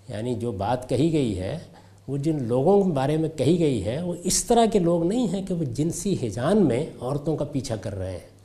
یعنی 0.09 0.35
جو 0.35 0.51
بات 0.51 0.89
کہی 0.89 1.13
گئی 1.13 1.39
ہے، 1.39 1.59
وہ 2.07 2.17
جن 2.17 2.43
لوگوں 2.43 2.83
کے 2.83 2.91
بارے 2.91 3.17
میں 3.17 3.29
کہی 3.29 3.59
گئی 3.59 3.85
ہے، 3.85 4.01
وہ 4.01 4.15
اس 4.23 4.43
طرح 4.43 4.65
کے 4.65 4.79
لوگ 4.79 5.03
نہیں 5.03 5.27
ہیں 5.27 5.45
کہ 5.47 5.53
وہ 5.53 5.63
جنسی 5.63 6.15
حجان 6.21 6.65
میں 6.65 6.85
عورتوں 7.01 7.37
کا 7.37 7.45
پیچھا 7.45 7.75
کر 7.75 7.97
رہے 7.97 8.11
ہیں۔ 8.11 8.37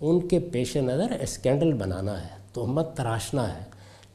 ان 0.00 0.28
کے 0.28 0.38
پیش 0.38 0.76
نظر 0.76 1.06
اسکینڈل 1.20 1.72
بنانا 1.72 2.22
ہے، 2.22 2.28
تہمت 2.52 2.96
تراشنا 2.96 3.54
ہے، 3.54 3.64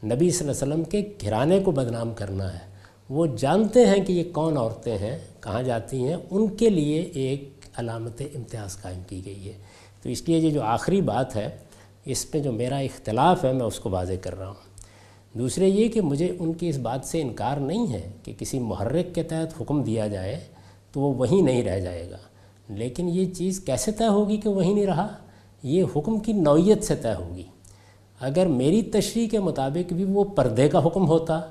نبی 0.08 0.32
صلی 0.32 0.50
اللہ 0.50 0.64
علیہ 0.64 0.74
وسلم 0.74 0.84
کے 0.84 1.14
گھرانے 1.22 1.60
کو 1.60 1.72
بدنام 1.72 2.14
کرنا 2.14 2.54
ہے۔ 2.54 2.78
وہ 3.10 3.28
جانتے 3.38 3.86
ہیں 3.86 4.06
کہ 4.06 4.12
یہ 4.12 4.24
کون 4.34 4.58
عورتیں 4.58 4.98
ہیں، 4.98 5.20
کہاں 5.40 5.64
جاتی 5.64 6.04
ہیں، 6.04 6.16
ان 6.32 6.48
کے 6.48 6.70
لیے 6.70 7.02
ایک 7.02 7.50
علامت 7.78 8.22
امتیاز 8.36 8.82
قائم 8.82 9.00
کی 9.08 9.22
گئی 9.26 9.48
ہے 9.48 9.54
تو 10.04 10.10
اس 10.10 10.30
لیے 10.30 10.38
یہ 10.38 10.50
جو 10.50 10.64
آخری 10.64 11.02
بات 11.02 11.36
ہے، 11.36 11.50
اس 12.06 12.32
پہ 12.32 12.40
جو 12.40 12.52
میرا 12.52 12.78
اختلاف 12.78 13.46
ہے، 13.46 13.54
میں 13.54 13.66
اس 13.66 13.80
کو 13.80 13.90
واضح 13.90 14.14
کر 14.22 14.40
رہا 14.40 14.48
ہوں۔ 14.48 14.68
دوسرے 15.38 15.68
یہ 15.68 15.88
کہ 15.88 16.02
مجھے 16.02 16.36
ان 16.40 16.54
کی 16.54 16.70
اس 16.70 16.78
بات 16.78 17.06
سے 17.06 17.22
انکار 17.22 17.58
نہیں 17.58 17.94
ہے 17.94 18.12
کہ 18.24 18.34
کسی 18.40 18.60
محرک 18.60 19.16
کے 19.16 19.24
تحت 19.24 19.62
حکم 19.62 19.84
دیا 19.84 20.08
جائے 20.08 20.40
تو 20.92 21.00
وہ 21.00 21.14
وہیں 21.14 21.42
نہیں 21.42 21.64
رہ 21.64 21.80
جائے 21.80 22.12
گا۔ 22.12 22.18
لیکن 22.70 23.10
یہ 23.10 23.34
چیز 23.34 23.60
کیسے 23.60 23.92
طے 23.92 24.08
ہوگی 24.08 24.38
کہ 24.38 24.50
وہیں 24.50 24.74
نہیں 24.74 24.86
رہا؟ 24.86 25.08
یہ 25.64 25.84
حکم 25.96 26.20
کی 26.20 26.34
نوعیت 26.34 26.84
سے 26.84 26.96
طے 26.96 27.14
ہوگی۔ 27.14 27.44
اگر 28.20 28.46
میری 28.46 28.82
تشریح 28.82 29.28
کے 29.28 29.40
مطابق 29.40 29.94
بھی 29.94 30.04
وہ 30.04 30.24
پردے 30.24 30.70
کا 30.70 30.86
حکم 30.86 31.08
ہوتا، 31.08 31.42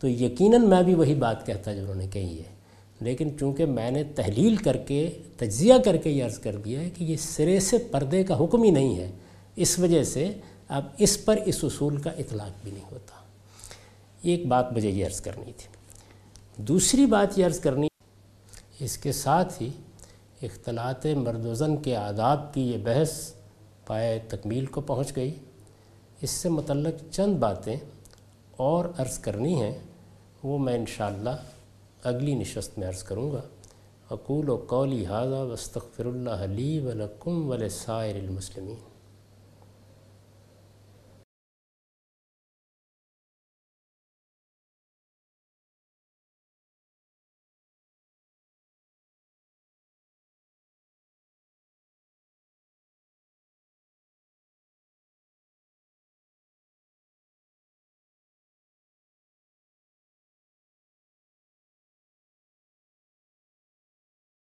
تو 0.00 0.08
یقیناً 0.08 0.68
میں 0.68 0.82
بھی 0.82 0.94
وہی 0.94 1.14
بات 1.14 1.46
کہتا 1.46 1.74
جو 1.74 1.80
انہوں 1.80 1.94
نے 1.94 2.06
کہی 2.06 2.38
ہے۔ 2.38 2.57
لیکن 3.00 3.38
چونکہ 3.40 3.66
میں 3.66 3.90
نے 3.90 4.04
تحلیل 4.04 4.56
کر 4.56 4.76
کے، 4.76 5.10
تجزیہ 5.36 5.74
کر 5.84 5.96
کے 5.96 6.10
یہ 6.10 6.24
عرض 6.24 6.38
کر 6.38 6.56
دیا 6.56 6.80
ہے 6.80 6.90
کہ 6.90 7.04
یہ 7.04 7.16
سرے 7.16 7.60
سے 7.60 7.78
پردے 7.78 8.24
کا 8.24 8.44
حکم 8.44 8.62
ہی 8.62 8.70
نہیں 8.70 8.98
ہے۔ 8.98 9.10
اس 9.56 9.78
وجہ 9.78 10.02
سے 10.02 10.32
اب 10.68 10.84
اس 10.98 11.24
پر 11.24 11.36
اس 11.36 11.64
اصول 11.64 11.96
کا 11.96 12.10
اطلاق 12.10 12.50
بھی 12.62 12.70
نہیں 12.70 12.84
ہوتا۔ 12.92 13.14
ایک 14.22 14.46
بات 14.46 14.72
مجھے 14.72 14.90
یہ 14.90 15.06
عرض 15.06 15.20
کرنی 15.20 15.52
تھی۔ 15.56 15.68
دوسری 16.56 17.06
بات 17.06 17.38
یہ 17.38 17.46
عرض 17.46 17.60
کرنی 17.60 17.88
اس 18.80 18.98
کے 18.98 19.12
ساتھ 19.12 19.62
ہی 19.62 19.70
اختلاط 20.42 21.06
مرد 21.06 21.46
و 21.46 21.54
زن 21.54 21.76
کے 21.76 21.96
آداب 21.96 22.54
کی 22.54 22.60
یہ 22.60 22.78
بحث 22.78 23.32
پائے 23.86 24.18
تکمیل 24.28 24.66
کو 24.66 24.80
پہنچ 24.80 25.16
گئی۔ 25.16 25.34
اس 26.20 26.30
سے 26.30 26.48
متعلق 26.48 27.12
چند 27.12 27.36
باتیں 27.36 27.76
اور 28.56 28.84
عرض 28.98 29.18
کرنی 29.18 29.62
ہیں، 29.62 29.74
وہ 30.42 30.58
میں 30.58 30.74
انشاءاللہ 30.74 31.30
اگلی 32.04 32.34
نشست 32.34 32.78
میں 32.78 32.88
عرض 32.88 33.02
کروں 33.02 33.32
گا، 33.32 33.40
اقول 34.10 34.48
و 34.48 34.56
قولی 34.56 35.04
حاضہ 35.06 35.34
وستغفر 35.34 36.06
اللہ 36.06 36.46
لی 36.46 36.80
ولکم 36.80 37.48
ولسائر 37.50 38.14
المسلمین 38.14 38.76